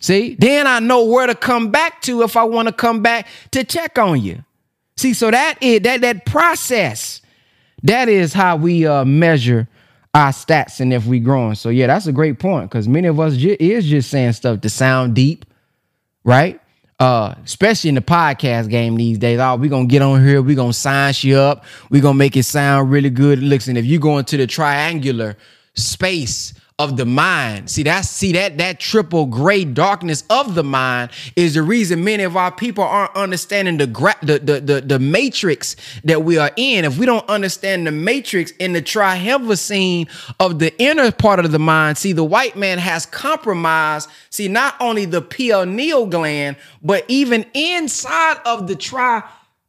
[0.00, 3.26] See, then I know where to come back to if I want to come back
[3.52, 4.44] to check on you.
[4.96, 7.20] See, so that is that that process.
[7.82, 9.68] That is how we uh, measure
[10.14, 11.54] our stats and if we growing.
[11.54, 14.60] So yeah, that's a great point because many of us ju- is just saying stuff
[14.62, 15.44] to sound deep,
[16.24, 16.60] right?
[17.00, 19.40] Uh, especially in the podcast game these days.
[19.40, 22.44] Oh, we gonna get on here, we gonna science you up, we gonna make it
[22.44, 23.40] sound really good.
[23.40, 25.36] Listen, if you go into the triangular
[25.74, 31.08] space of the mind, see that see that that triple gray darkness of the mind
[31.36, 34.98] is the reason many of our people aren't understanding the gra- the, the the the
[34.98, 36.84] matrix that we are in.
[36.84, 40.08] If we don't understand the matrix in the scene
[40.40, 44.10] of the inner part of the mind, see the white man has compromised.
[44.30, 49.22] See not only the pineal gland, but even inside of the tri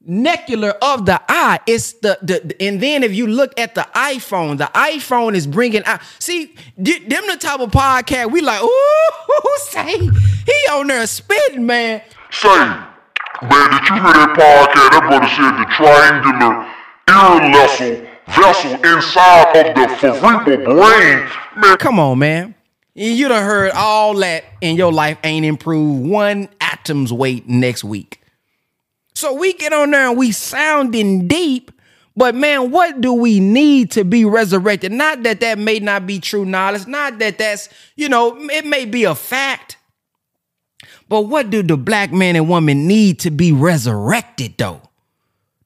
[0.06, 1.60] necular of the eye.
[1.68, 5.84] It's the, the and then if you look at the iPhone, the iPhone is bringing
[5.86, 6.02] out.
[6.20, 8.62] See, them the type of podcast we like.
[8.62, 12.02] Ooh, say he on there spitting, man.
[12.32, 14.92] Say, man, did you hear that podcast?
[14.92, 16.76] That brother said the triangular
[17.08, 21.28] ear vessel vessel inside of the cerebral brain.
[21.58, 22.56] Man, Come on, man.
[22.94, 28.22] You done heard all that in your life ain't improved one atom's weight next week.
[29.16, 31.72] So we get on there and we sounding deep,
[32.18, 34.92] but man, what do we need to be resurrected?
[34.92, 38.86] Not that that may not be true knowledge, not that that's, you know, it may
[38.86, 39.78] be a fact.
[41.08, 44.82] But what do the black man and woman need to be resurrected though?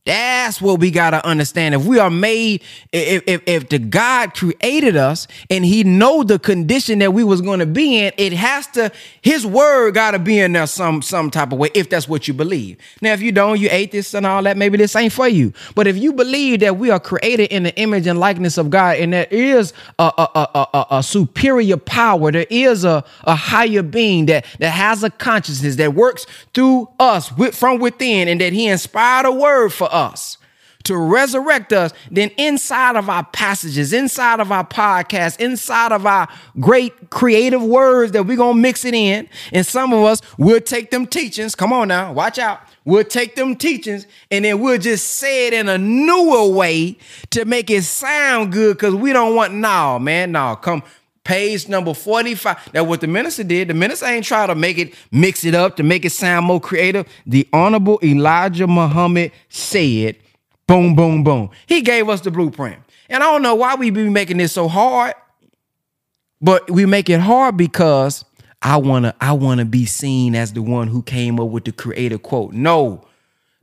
[0.09, 1.75] That's what we gotta understand.
[1.75, 6.39] If we are made, if, if if the God created us and He know the
[6.39, 8.91] condition that we was gonna be in, it has to.
[9.21, 11.69] His word gotta be in there some some type of way.
[11.75, 12.79] If that's what you believe.
[13.03, 14.57] Now, if you don't, you ate this and all that.
[14.57, 15.53] Maybe this ain't for you.
[15.75, 18.97] But if you believe that we are created in the image and likeness of God,
[18.97, 23.83] and there is a a, a, a, a superior power, there is a, a higher
[23.83, 26.25] being that that has a consciousness that works
[26.55, 29.98] through us with, from within, and that He inspired a word for us
[30.83, 36.27] to resurrect us, then inside of our passages, inside of our podcast, inside of our
[36.59, 40.61] great creative words that we're going to mix it in, and some of us will
[40.61, 41.53] take them teachings.
[41.53, 42.61] Come on now, watch out.
[42.85, 46.97] We'll take them teachings and then we'll just say it in a newer way
[47.29, 50.81] to make it sound good because we don't want, no, man, no, come
[51.29, 52.73] page number 45.
[52.73, 55.77] Now, what the minister did, the minister ain't try to make it, mix it up
[55.77, 57.07] to make it sound more creative.
[57.27, 60.15] The Honorable Elijah Muhammad said,
[60.65, 61.51] boom, boom, boom.
[61.67, 62.81] He gave us the blueprint.
[63.09, 65.13] And I don't know why we be making this so hard,
[66.41, 68.25] but we make it hard because
[68.63, 72.23] I wanna, I wanna be seen as the one who came up with the creative
[72.23, 72.53] quote.
[72.53, 73.05] No.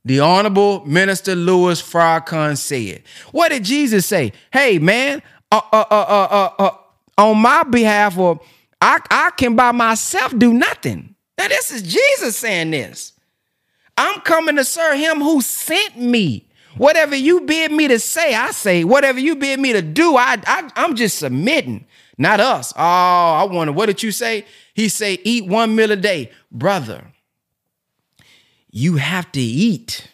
[0.05, 3.03] The Honorable Minister Louis Farrakhan said,
[3.33, 4.33] What did Jesus say?
[4.53, 5.21] Hey, man,
[5.51, 6.77] uh, uh, uh, uh, uh, uh,
[7.19, 8.41] on my behalf, or
[8.81, 11.15] I, I can by myself do nothing.
[11.39, 13.13] Now, this is Jesus saying this.
[13.97, 16.49] I'm coming to serve him who sent me.
[16.77, 18.85] Whatever you bid me to say, I say.
[18.85, 21.87] Whatever you bid me to do, I, I I'm just submitting.
[22.19, 22.73] Not us.
[22.77, 24.47] Oh, I wonder, what did you say?
[24.75, 26.31] He say, eat one meal a day.
[26.51, 27.13] Brother,
[28.71, 30.11] you have to eat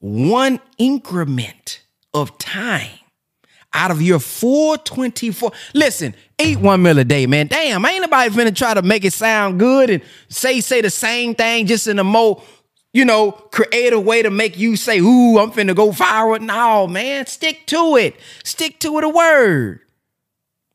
[0.00, 1.82] one increment
[2.12, 2.98] of time
[3.76, 5.52] out of your 424.
[5.74, 7.46] Listen, eat one meal a day, man.
[7.46, 11.34] Damn, ain't nobody finna try to make it sound good and say say the same
[11.34, 12.42] thing just in a more,
[12.92, 16.40] you know, creative way to make you say, ooh, I'm finna go viral.
[16.40, 18.16] No, man, stick to it.
[18.42, 19.80] Stick to the word.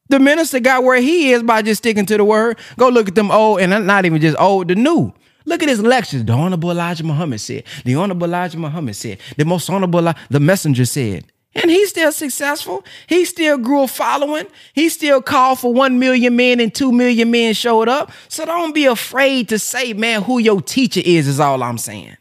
[0.10, 2.60] The minister got where he is by just sticking to the word.
[2.78, 5.14] Go look at them old, and not even just old, the new.
[5.46, 6.24] Look at his lectures.
[6.24, 7.64] The Honorable Elijah Muhammad said.
[7.86, 9.18] The Honorable Elijah Muhammad said.
[9.38, 11.26] The most Honorable, the messenger said.
[11.54, 12.86] And he's still successful.
[13.08, 14.48] He still grew a following.
[14.74, 18.12] He still called for 1 million men and 2 million men showed up.
[18.30, 22.16] So don't be afraid to say, man, who your teacher is, is all I'm saying.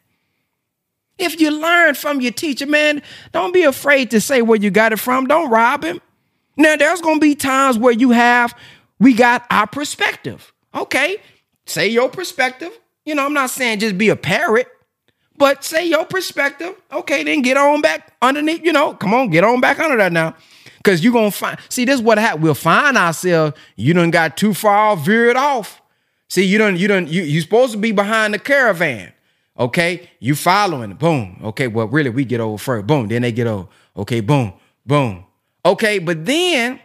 [1.16, 4.92] If you learn from your teacher, man, don't be afraid to say where you got
[4.92, 5.26] it from.
[5.26, 6.00] Don't rob him.
[6.56, 8.54] Now, there's going to be times where you have,
[8.98, 10.52] we got our perspective.
[10.74, 11.18] Okay,
[11.66, 12.76] say your perspective.
[13.04, 14.68] You know, I'm not saying just be a parrot,
[15.40, 16.76] but say your perspective.
[16.92, 20.12] Okay, then get on back underneath, you know, come on, get on back under that
[20.12, 20.36] now.
[20.84, 22.42] Cause you're gonna find, see, this is what happened.
[22.42, 25.80] We'll find ourselves, you done got too far veered off.
[26.28, 29.14] See, you done, you done, you you supposed to be behind the caravan.
[29.58, 31.40] Okay, you following, boom.
[31.42, 32.86] Okay, well, really, we get over first.
[32.86, 33.66] Boom, then they get over.
[33.96, 34.52] Okay, boom,
[34.84, 35.24] boom.
[35.64, 36.80] Okay, but then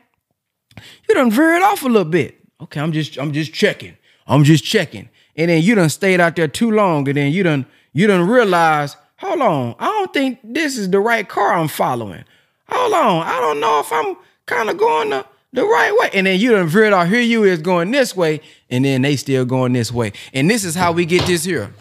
[1.10, 2.40] you done veered off a little bit.
[2.62, 3.98] Okay, I'm just, I'm just checking.
[4.28, 5.10] I'm just checking.
[5.36, 7.66] And then you done stayed out there too long, and then you done,
[7.96, 12.26] you done realize, hold on, I don't think this is the right car I'm following.
[12.68, 16.10] Hold on, I don't know if I'm kind of going the, the right way.
[16.14, 17.08] And then you done veered off.
[17.08, 20.12] Here you is going this way, and then they still going this way.
[20.34, 21.74] And this is how we get this here.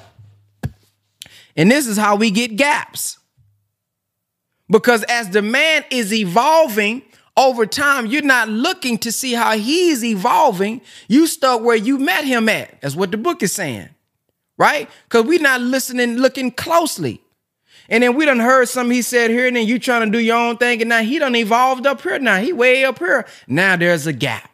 [1.57, 3.19] And this is how we get gaps.
[4.71, 7.03] Because as the man is evolving
[7.37, 10.81] over time, you're not looking to see how he's evolving.
[11.09, 12.81] You stuck where you met him at.
[12.81, 13.89] That's what the book is saying,
[14.65, 14.89] right?
[15.05, 17.21] Because we're not listening, looking closely.
[17.91, 20.19] And then we done heard something he said here, and then you trying to do
[20.19, 22.19] your own thing, and now he done evolved up here.
[22.19, 23.27] Now he way up here.
[23.47, 24.51] Now there's a gap.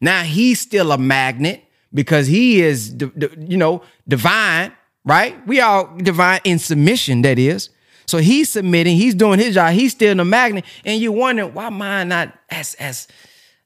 [0.00, 2.94] Now he's still a magnet because he is,
[3.40, 4.70] you know, divine,
[5.04, 5.44] right?
[5.48, 7.70] We all divine in submission, that is.
[8.06, 11.70] So he's submitting, he's doing his job, he's still the magnet, and you're wondering why
[11.70, 13.08] mine not as as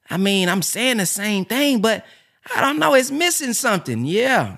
[0.09, 2.03] I mean, I'm saying the same thing, but
[2.55, 4.03] I don't know, it's missing something.
[4.05, 4.57] Yeah.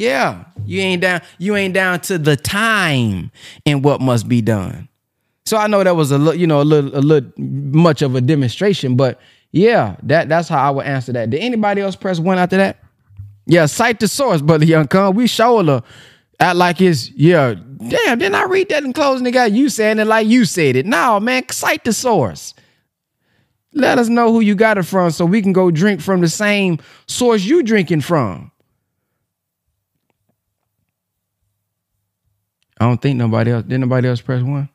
[0.00, 0.44] Yeah.
[0.64, 3.30] You ain't down, you ain't down to the time
[3.66, 4.88] and what must be done.
[5.46, 8.14] So I know that was a little, you know, a little, a little much of
[8.14, 9.20] a demonstration, but
[9.52, 11.30] yeah, that that's how I would answer that.
[11.30, 12.78] Did anybody else press one after that?
[13.46, 15.14] Yeah, cite the source, brother Young Khan.
[15.14, 15.82] We show uh, her
[16.40, 17.54] act like it's yeah.
[17.54, 19.30] Damn, didn't I read that in closing?
[19.30, 20.86] Got you saying it like you said it.
[20.86, 22.54] No, man, cite the source.
[23.74, 26.28] Let us know who you got it from so we can go drink from the
[26.28, 28.50] same source you drinking from.
[32.78, 33.64] I don't think nobody else.
[33.64, 34.68] Did nobody else press one?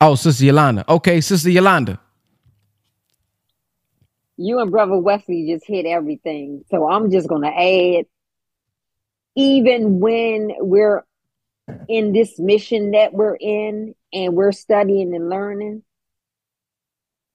[0.00, 0.84] Oh, Sister Yolanda.
[0.88, 1.98] Okay, Sister Yolanda.
[4.36, 6.64] You and Brother Wesley just hit everything.
[6.70, 8.06] So I'm just gonna add
[9.34, 11.04] even when we're
[11.88, 15.82] in this mission that we're in and we're studying and learning,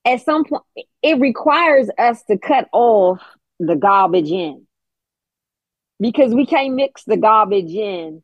[0.05, 0.63] at some point,
[1.01, 3.21] it requires us to cut off
[3.59, 4.65] the garbage in
[5.99, 8.21] because we can't mix the garbage in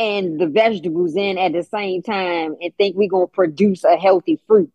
[0.00, 3.98] and the vegetables in at the same time and think we're going to produce a
[3.98, 4.72] healthy fruit.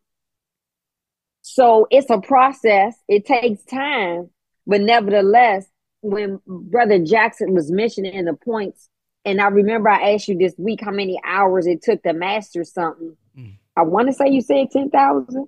[1.42, 4.30] So it's a process, it takes time,
[4.68, 5.66] but nevertheless,
[6.02, 8.88] when Brother Jackson was mentioning the points,
[9.26, 12.64] and I remember I asked you this week how many hours it took to master
[12.64, 13.18] something.
[13.36, 13.58] Mm.
[13.76, 15.28] I want to say you said 10,000.
[15.34, 15.48] Did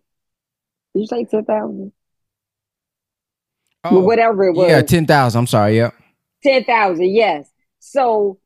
[0.96, 1.92] you say 10,000?
[3.84, 4.70] Oh, whatever it was.
[4.70, 5.38] Yeah, 10,000.
[5.38, 5.78] I'm sorry.
[5.78, 5.92] Yeah.
[6.44, 7.04] 10,000.
[7.06, 7.48] Yes.
[7.80, 8.40] So,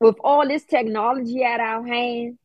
[0.00, 2.38] with all this technology at our hand,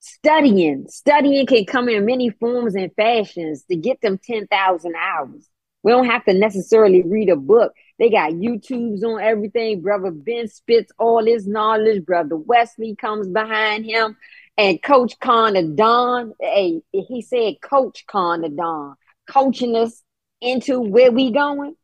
[0.00, 5.48] studying, studying can come in many forms and fashions to get them 10,000 hours.
[5.82, 7.74] We don't have to necessarily read a book.
[7.98, 9.82] They got YouTubes on everything.
[9.82, 12.06] Brother Ben spits all his knowledge.
[12.06, 14.16] Brother Wesley comes behind him.
[14.56, 18.94] And Coach Connor Don, hey, he said Coach Connor Don,
[19.28, 20.02] coaching us
[20.40, 21.74] into where we going.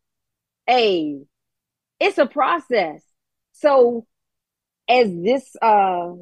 [0.67, 1.21] Hey,
[1.99, 3.03] it's a process.
[3.61, 4.07] So
[4.89, 6.13] as this uh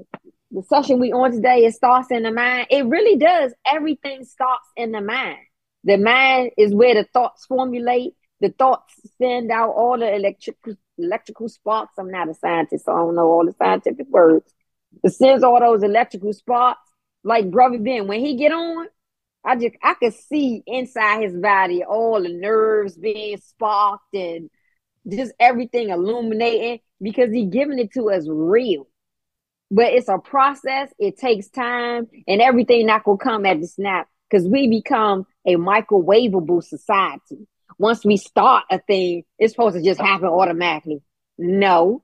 [0.51, 2.69] the session we on today, it starts in the mind.
[2.70, 3.52] It really does.
[3.66, 5.39] Everything starts in the mind.
[5.85, 8.15] The mind is where the thoughts formulate.
[8.40, 11.94] The thoughts send out all the electrical electrical sparks.
[11.98, 14.52] I'm not a scientist, so I don't know all the scientific words.
[15.05, 16.81] It sends all those electrical sparks.
[17.24, 18.86] Like brother Ben, when he get on,
[19.44, 24.51] I just I could see inside his body all the nerves being sparked and
[25.09, 28.87] just everything illuminating because he giving it to us real.
[29.71, 30.91] But it's a process.
[30.99, 35.57] It takes time, and everything not gonna come at the snap because we become a
[35.57, 37.47] microwavable society.
[37.79, 41.03] Once we start a thing, it's supposed to just happen automatically.
[41.37, 42.03] No.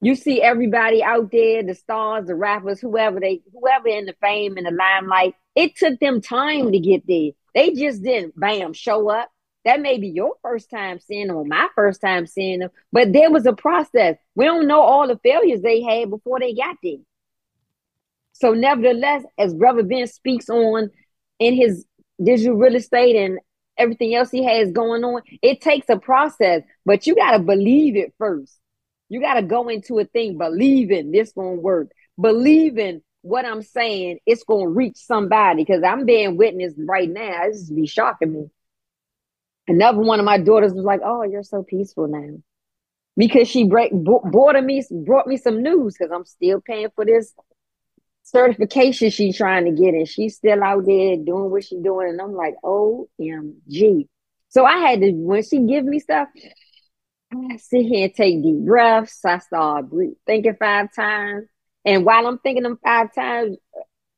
[0.00, 4.56] You see everybody out there, the stars, the rappers, whoever they whoever in the fame
[4.56, 7.32] and the limelight, it took them time to get there.
[7.54, 9.30] They just didn't bam show up.
[9.64, 13.12] That may be your first time seeing them or my first time seeing them, but
[13.12, 14.16] there was a process.
[14.34, 16.98] We don't know all the failures they had before they got there.
[18.32, 20.90] So, nevertheless, as Brother Ben speaks on
[21.38, 21.84] in his
[22.22, 23.38] digital real estate and
[23.76, 27.96] everything else he has going on, it takes a process, but you got to believe
[27.96, 28.58] it first.
[29.10, 33.62] You got to go into a thing believing this going to work, believing what I'm
[33.62, 37.46] saying, it's going to reach somebody because I'm being witnessed right now.
[37.46, 38.50] This is be shocking me.
[39.70, 42.38] Another one of my daughters was like, "Oh, you're so peaceful now,"
[43.16, 47.32] because she break, bought me brought me some news because I'm still paying for this
[48.30, 52.20] certification she's trying to get and she's still out there doing what she's doing and
[52.20, 54.06] i'm like omg
[54.48, 56.28] so i had to when she give me stuff
[57.32, 59.24] i sit here and take deep breaths.
[59.24, 59.86] I start
[60.26, 61.48] thinking five times.
[61.84, 63.56] And while i'm thinking them five times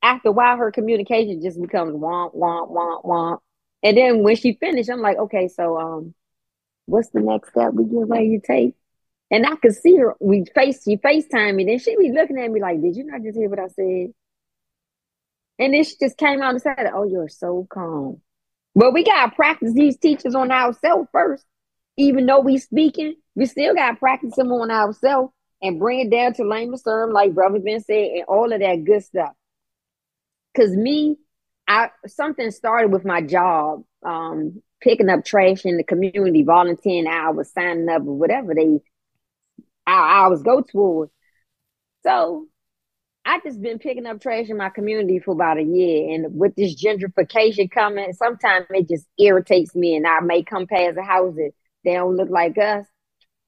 [0.03, 3.39] after a while her communication just becomes womp womp womp womp
[3.83, 6.15] and then when she finished i'm like okay so um
[6.87, 8.75] what's the next step we get ready to take
[9.33, 12.51] and I could see her, we face she FaceTime me, then she be looking at
[12.51, 14.13] me like, Did you not just hear what I said?
[15.59, 18.21] And then she just came out and said, Oh, you're so calm.
[18.75, 21.47] But we gotta practice these teachers on ourselves first.
[21.97, 25.33] Even though we speaking, we still gotta practice them on ourselves
[25.63, 28.85] and bring it down to layman's term, like Brother Ben said, and all of that
[28.85, 29.33] good stuff.
[30.55, 31.17] Cause me,
[31.73, 37.51] I something started with my job, um, picking up trash in the community, volunteering hours,
[37.53, 38.81] signing up, or whatever they
[39.86, 41.11] our hours go towards.
[42.03, 42.47] So
[43.24, 46.55] I just been picking up trash in my community for about a year, and with
[46.57, 51.35] this gentrification coming, sometimes it just irritates me, and I may come past a house
[51.36, 51.53] that
[51.85, 52.86] they don't look like us,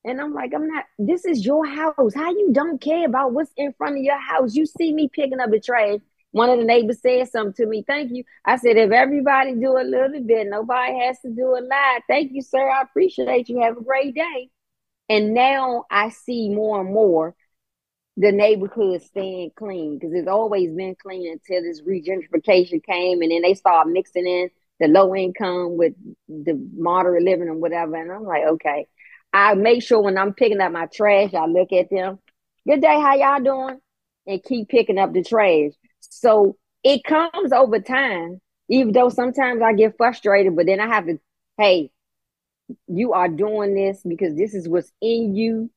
[0.03, 0.85] and I'm like, I'm not.
[0.99, 2.15] This is your house.
[2.15, 4.55] How you don't care about what's in front of your house?
[4.55, 6.01] You see me picking up the trash.
[6.35, 7.85] One of the neighbors said something to me.
[7.87, 8.25] Thank you.
[8.45, 12.03] I said, if everybody do a little bit, nobody has to do a lot.
[12.09, 12.69] Thank you, sir.
[12.69, 13.61] I appreciate you.
[13.61, 14.51] Have a great day.
[15.09, 17.37] And now I see more and more
[18.17, 23.43] the neighborhood staying clean because it's always been clean until this regentrification came and then
[23.43, 24.51] they start mixing in
[24.81, 25.93] the low income with
[26.29, 27.95] the moderate living and whatever.
[27.95, 28.89] And I'm like, okay.
[29.33, 32.19] I make sure when I'm picking up my trash, I look at them.
[32.67, 33.79] Good day, how y'all doing?
[34.27, 35.71] And keep picking up the trash.
[36.21, 41.07] So it comes over time, even though sometimes I get frustrated, but then I have
[41.07, 41.19] to,
[41.59, 41.91] hey,
[42.87, 45.71] you are doing this because this is what's in you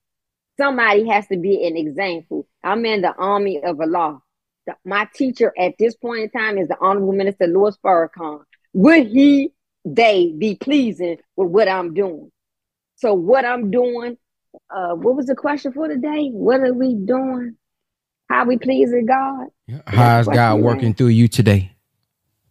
[0.58, 2.48] somebody has to be an example.
[2.64, 4.20] I'm in the army of Allah.
[4.66, 8.42] The, my teacher at this point in time is the Honorable Minister Louis Farrakhan.
[8.74, 9.52] Would he,
[9.86, 12.32] they be pleasing with what I'm doing?
[12.96, 14.18] So what I'm doing,
[14.70, 16.30] uh, what was the question for today?
[16.30, 17.56] What are we doing?
[18.30, 19.48] How we pleasing God?
[19.86, 21.72] How is God working through you today?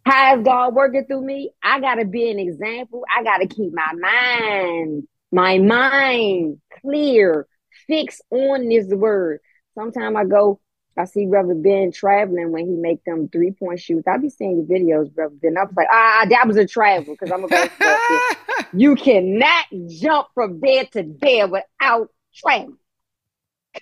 [0.05, 1.51] How is God working through me?
[1.61, 3.03] I gotta be an example.
[3.13, 7.47] I gotta keep my mind, my mind clear
[7.87, 9.39] fix on this word.
[9.75, 10.59] Sometimes I go,
[10.97, 14.07] I see Brother Ben traveling when he make them three point shoots.
[14.07, 15.57] I be seeing your videos, Brother Ben.
[15.57, 18.65] I was like, ah, that was a travel because I'm a basketball kid.
[18.73, 22.77] You cannot jump from bed to bed without traveling.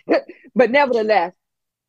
[0.56, 1.34] but nevertheless,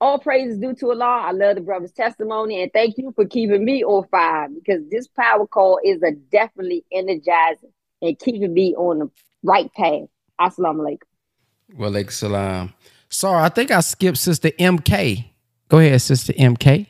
[0.01, 1.23] all praise is due to Allah.
[1.27, 5.09] I love the brother's testimony and thank you for keeping me on fire because this
[5.09, 9.10] power call is a definitely energizing and keeping me on the
[9.43, 10.09] right path.
[10.40, 11.77] Assalamu alaikum.
[11.77, 12.74] Well, like salam.
[13.09, 15.24] Sorry, I think I skipped Sister MK.
[15.68, 16.86] Go ahead, Sister MK.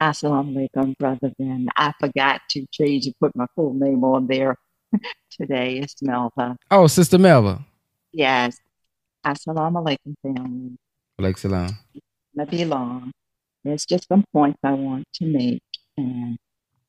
[0.00, 1.68] Assalamu alaikum, brother Ben.
[1.76, 4.56] I forgot to change and put my full name on there
[5.30, 5.78] today.
[5.78, 6.56] It's Melva.
[6.70, 7.64] Oh, Sister Melva.
[8.12, 8.58] Yes.
[9.24, 10.76] Assalamu alaikum, family.
[11.18, 11.68] Like salam.
[12.34, 13.12] Not be long.
[13.64, 15.62] There's just some points I want to make.
[15.96, 16.38] And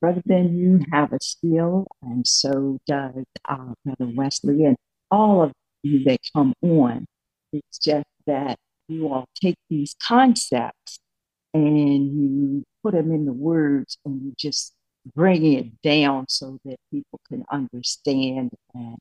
[0.00, 4.76] Brother Ben, you have a skill, and so does uh, Brother Wesley, and
[5.10, 5.52] all of
[5.82, 7.06] you that come on.
[7.52, 8.56] It's just that
[8.88, 10.98] you all take these concepts
[11.52, 14.72] and you put them in the words and you just
[15.14, 18.96] bring it down so that people can understand and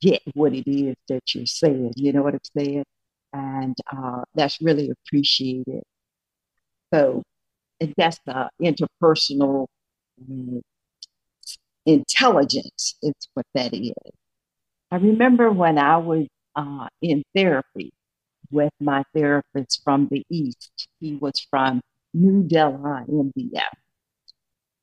[0.00, 1.92] get what it is that you're saying.
[1.96, 2.84] You know what I'm saying?
[3.32, 5.82] And uh, that's really appreciated.
[6.92, 7.22] So
[7.96, 9.66] that's the interpersonal
[11.86, 13.92] intelligence is what that is.
[14.90, 17.92] I remember when I was uh, in therapy
[18.50, 20.88] with my therapist from the East.
[21.00, 21.80] He was from
[22.14, 23.66] New Delhi, India.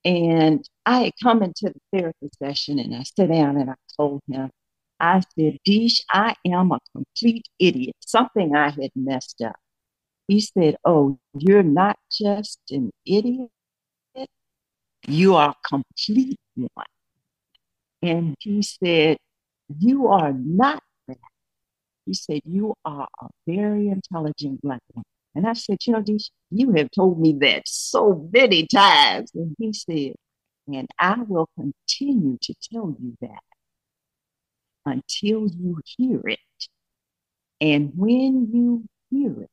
[0.06, 4.22] And I had come into the therapy session and I sat down and I told
[4.30, 4.52] him,
[4.99, 7.95] I said, Deesh, I am a complete idiot.
[8.02, 9.56] Something I had messed up.
[10.27, 13.49] He said, Oh, you're not just an idiot,
[15.07, 16.86] you are complete one.
[18.02, 19.18] And he said,
[19.80, 21.18] You are not that.
[22.06, 25.06] He said, You are a very intelligent black woman.
[25.36, 26.03] And I said, You know,
[26.56, 29.32] you have told me that so many times.
[29.36, 30.14] And he said,
[30.68, 33.44] And I will continue to tell you that
[34.86, 36.40] until you hear it.
[37.60, 39.49] And when you hear it,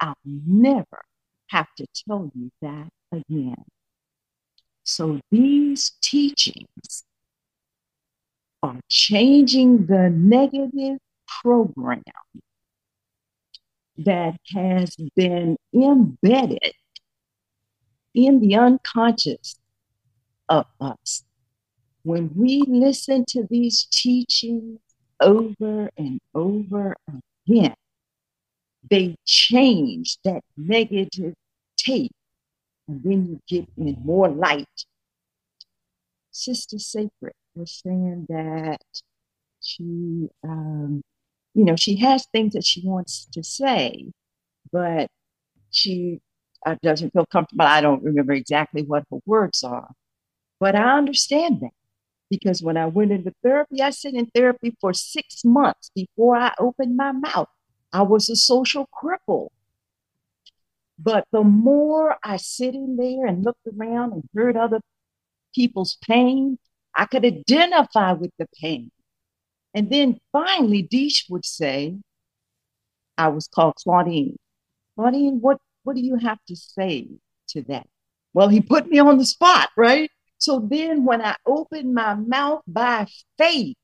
[0.00, 1.02] I'll never
[1.48, 3.64] have to tell you that again.
[4.84, 7.04] So these teachings
[8.62, 10.98] are changing the negative
[11.42, 12.02] program
[13.98, 16.72] that has been embedded
[18.14, 19.56] in the unconscious
[20.48, 21.24] of us.
[22.02, 24.78] When we listen to these teachings
[25.20, 26.96] over and over
[27.46, 27.74] again,
[28.88, 31.34] they change that negative
[31.76, 32.12] tape
[32.86, 34.66] and then you get in more light.
[36.30, 38.80] Sister Sacred was saying that
[39.60, 41.02] she, um,
[41.54, 44.12] you know, she has things that she wants to say,
[44.72, 45.08] but
[45.70, 46.20] she
[46.66, 47.64] uh, doesn't feel comfortable.
[47.64, 49.90] I don't remember exactly what her words are,
[50.60, 51.70] but I understand that
[52.30, 56.54] because when I went into therapy, I sat in therapy for six months before I
[56.58, 57.48] opened my mouth
[57.92, 59.48] I was a social cripple.
[60.98, 64.80] But the more I sit in there and looked around and heard other
[65.54, 66.58] people's pain,
[66.94, 68.90] I could identify with the pain.
[69.74, 71.96] And then finally, Deesh would say,
[73.16, 74.36] I was called Claudine.
[74.96, 77.08] Claudine, what, what do you have to say
[77.48, 77.86] to that?
[78.32, 80.10] Well, he put me on the spot, right?
[80.38, 83.76] So then when I open my mouth by faith,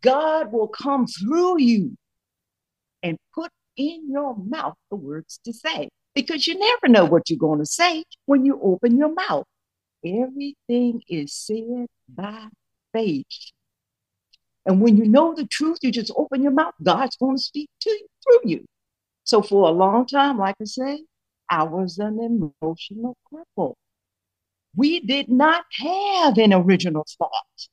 [0.00, 1.96] God will come through you
[3.02, 7.38] and put in your mouth the words to say because you never know what you're
[7.38, 9.46] going to say when you open your mouth.
[10.04, 12.48] Everything is said by
[12.92, 13.26] faith.
[14.66, 17.68] And when you know the truth, you just open your mouth, God's going to speak
[17.80, 18.64] to you through you.
[19.24, 21.04] So for a long time, like I say,
[21.48, 23.74] I was an emotional cripple.
[24.74, 27.68] We did not have an original thought.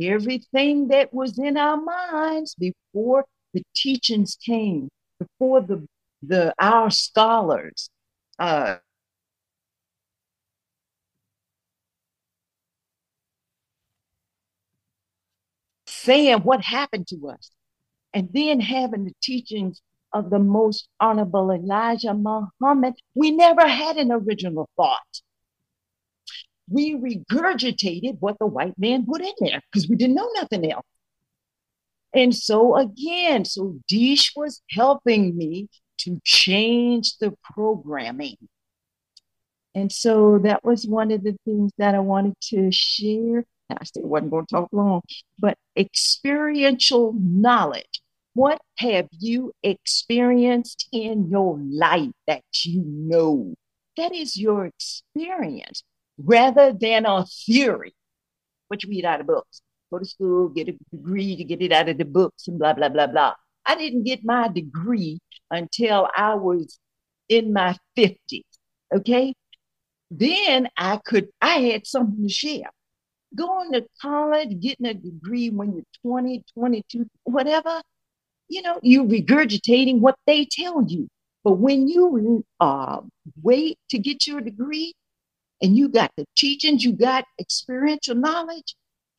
[0.00, 3.24] Everything that was in our minds before
[3.54, 4.88] the teachings came,
[5.18, 5.86] before the
[6.22, 7.90] the our scholars
[8.38, 8.76] uh,
[16.08, 17.50] saying what happened to us,
[18.14, 19.82] and then having the teachings
[20.14, 25.20] of the most honorable Elijah Muhammad, we never had an original thought.
[26.70, 30.86] We regurgitated what the white man put in there because we didn't know nothing else.
[32.14, 35.68] And so again, so Deesh was helping me
[35.98, 38.36] to change the programming.
[39.74, 43.44] And so that was one of the things that I wanted to share.
[43.70, 45.02] I still wasn't going to talk long,
[45.38, 48.02] but experiential knowledge.
[48.34, 53.54] What have you experienced in your life that you know?
[53.96, 55.82] That is your experience
[56.18, 57.94] rather than a theory,
[58.68, 59.60] what you read out of books.
[59.90, 62.74] Go to school, get a degree to get it out of the books, and blah,
[62.74, 63.34] blah, blah, blah.
[63.66, 65.18] I didn't get my degree
[65.50, 66.78] until I was
[67.28, 68.42] in my 50s.
[68.94, 69.34] Okay.
[70.10, 72.70] Then I could, I had something to share.
[73.34, 77.82] Going to college, getting a degree when you're 20, 22, whatever,
[78.48, 81.08] you know, you regurgitating what they tell you.
[81.44, 83.00] But when you uh,
[83.42, 84.94] wait to get your degree
[85.62, 88.74] and you got the teachings, you got experiential knowledge,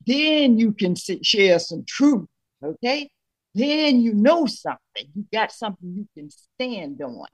[0.05, 2.27] then you can sit, share some truth.
[2.63, 3.09] Okay
[3.55, 5.07] then you know something.
[5.15, 7.27] You got something you can stand on.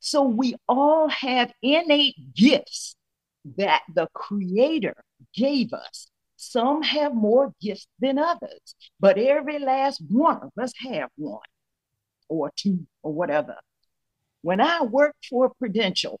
[0.00, 2.94] So we all have innate gifts
[3.56, 4.94] that the Creator
[5.34, 6.08] gave us.
[6.36, 11.40] Some have more gifts than others, but every last one of us have one
[12.28, 13.56] or two or whatever.
[14.42, 16.20] When I worked for Prudential,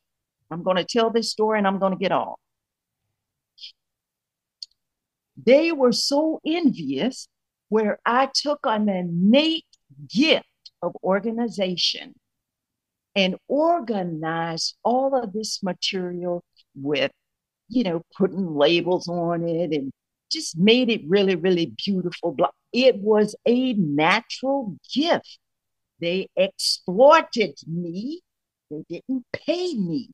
[0.50, 2.38] I'm going to tell this story and I'm going to get off.
[5.44, 7.28] They were so envious
[7.68, 9.66] where I took an innate
[10.08, 10.44] gift
[10.82, 12.14] of organization
[13.14, 16.44] and organized all of this material
[16.74, 17.12] with,
[17.68, 19.92] you know, putting labels on it and
[20.30, 22.36] just made it really, really beautiful.
[22.72, 25.38] It was a natural gift.
[26.00, 28.20] They exploited me.
[28.70, 30.10] They didn't pay me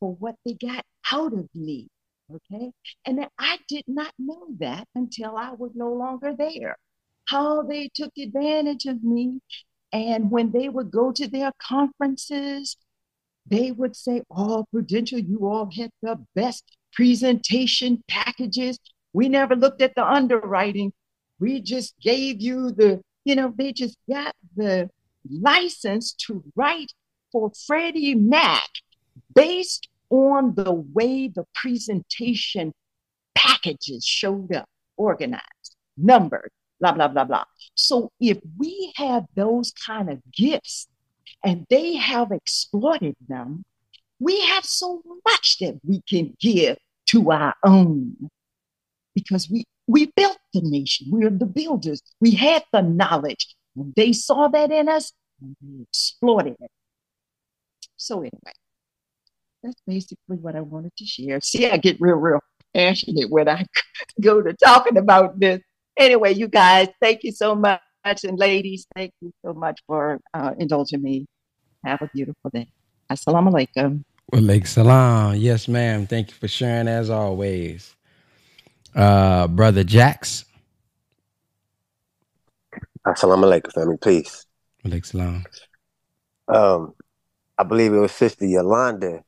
[0.00, 1.88] for what they got out of me.
[2.32, 2.72] Okay.
[3.06, 6.76] And I did not know that until I was no longer there.
[7.26, 9.40] How they took advantage of me.
[9.92, 12.76] And when they would go to their conferences,
[13.46, 16.64] they would say, Oh, Prudential, you all had the best
[16.94, 18.78] presentation packages.
[19.12, 20.92] We never looked at the underwriting.
[21.38, 24.90] We just gave you the, you know, they just got the
[25.28, 26.92] license to write
[27.32, 28.68] for Freddie Mac
[29.34, 32.72] based on the way the presentation
[33.34, 36.50] packages showed up, organized, numbered,
[36.80, 37.44] blah, blah, blah, blah.
[37.74, 40.88] So if we have those kind of gifts
[41.44, 43.64] and they have exploited them,
[44.20, 46.76] we have so much that we can give
[47.06, 48.30] to our own
[49.14, 51.08] because we, we built the nation.
[51.10, 52.02] We're the builders.
[52.20, 53.54] We had the knowledge.
[53.76, 56.70] And they saw that in us and they exploited it.
[57.96, 58.52] So anyway,
[59.62, 61.40] that's basically what I wanted to share.
[61.40, 62.40] See, I get real, real
[62.74, 63.64] passionate when I
[64.20, 65.60] go to talking about this.
[65.98, 67.80] Anyway, you guys, thank you so much.
[68.04, 71.26] And ladies, thank you so much for uh, indulging me.
[71.84, 72.68] Have a beautiful day.
[73.10, 74.04] Assalamu alaikum.
[74.32, 75.36] Walaikum salam.
[75.36, 76.06] Yes, ma'am.
[76.06, 77.94] Thank you for sharing as always.
[78.94, 80.44] Uh, Brother Jax.
[83.06, 83.96] Assalamu alaikum, family.
[84.02, 84.46] Peace.
[84.84, 85.44] Walaikum salam.
[86.48, 86.94] Um,
[87.58, 89.22] I believe it was Sister Yolanda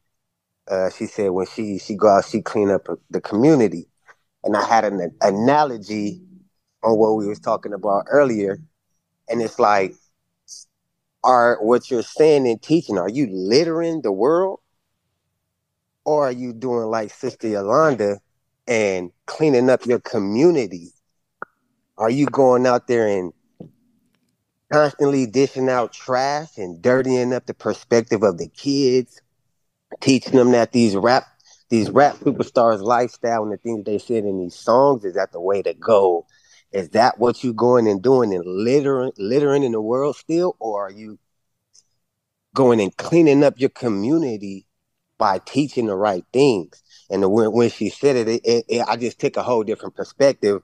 [0.68, 3.86] uh, she said when she she go out, she clean up the community,
[4.42, 6.22] and I had an analogy
[6.82, 8.58] on what we was talking about earlier,
[9.28, 9.94] and it's like
[11.26, 14.60] are what you're saying and teaching, are you littering the world?
[16.04, 18.20] Or are you doing like Sister Yolanda
[18.68, 20.92] and cleaning up your community?
[21.98, 23.32] Are you going out there and
[24.72, 29.20] constantly dishing out trash and dirtying up the perspective of the kids,
[30.00, 31.24] teaching them that these rap
[31.68, 35.40] these rap superstars lifestyle and the things they said in these songs is that the
[35.40, 36.24] way to go
[36.76, 40.86] is that what you going and doing and littering littering in the world still or
[40.86, 41.18] are you
[42.54, 44.66] going and cleaning up your community
[45.18, 49.18] by teaching the right things and when, when she said it, it, it, i just
[49.18, 50.60] took a whole different perspective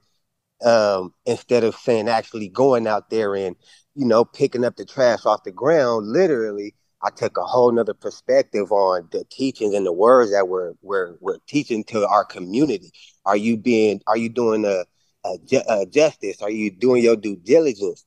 [0.63, 3.57] um, instead of saying actually going out there and
[3.95, 6.75] you know picking up the trash off the ground literally
[7.05, 11.17] I took a whole nother perspective on the teachings and the words that we're we're
[11.19, 12.93] we're teaching to our community.
[13.27, 14.85] Are you being are you doing a,
[15.25, 16.43] Uh, a, a uh, justice?
[16.43, 18.05] Are you doing your due diligence?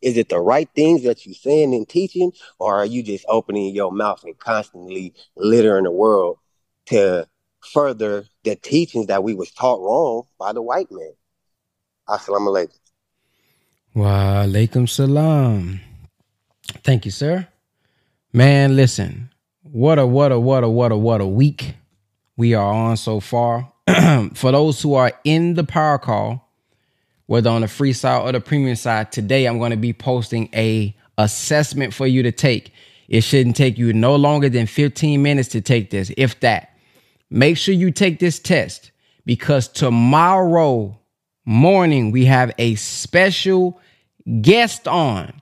[0.00, 3.74] Is it the right things that you're saying and teaching, or are you just opening
[3.74, 6.38] your mouth and constantly littering the world
[6.86, 7.26] to
[7.60, 11.12] further the teachings that we was taught wrong by the white man?
[12.08, 12.78] Assalamu alaikum.
[13.94, 15.80] Wa alaikum salam.
[16.82, 17.46] Thank you, sir.
[18.32, 19.30] Man, listen.
[19.62, 21.74] What a what a what a what a what a week
[22.36, 23.72] we are on so far.
[24.34, 26.51] For those who are in the power call,
[27.32, 30.50] whether on the free side or the premium side, today I'm going to be posting
[30.52, 32.74] a assessment for you to take.
[33.08, 36.76] It shouldn't take you no longer than 15 minutes to take this, if that.
[37.30, 38.90] Make sure you take this test
[39.24, 41.00] because tomorrow
[41.46, 43.80] morning we have a special
[44.42, 45.40] guest on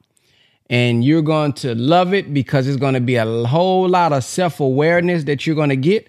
[0.69, 4.23] and you're going to love it because it's going to be a whole lot of
[4.23, 6.07] self-awareness that you're going to get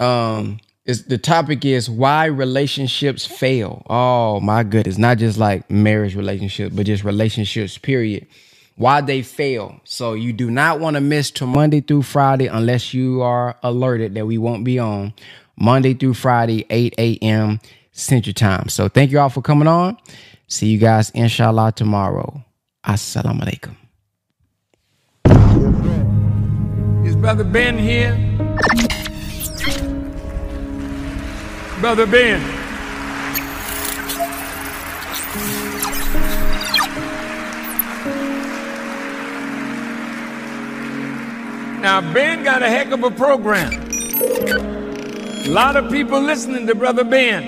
[0.00, 3.86] um is the topic is why relationships fail.
[3.88, 8.26] Oh my goodness not just like marriage relationships, but just relationships period.
[8.74, 9.80] Why they fail.
[9.84, 14.14] So you do not want to miss to monday through friday unless you are alerted
[14.14, 15.14] that we won't be on
[15.56, 17.60] monday through friday 8 a.m
[17.98, 18.68] central time.
[18.68, 19.96] So thank you all for coming on.
[20.46, 22.44] See you guys inshallah tomorrow.
[22.86, 23.74] Assalamu alaikum.
[27.06, 28.16] Is Brother Ben here?
[31.80, 32.40] Brother Ben.
[41.80, 43.72] Now, Ben got a heck of a program.
[45.44, 47.44] A lot of people listening to Brother Ben.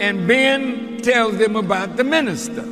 [0.00, 2.62] And Ben tells them about the minister.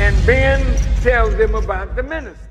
[0.00, 2.41] And Ben tells them about the minister.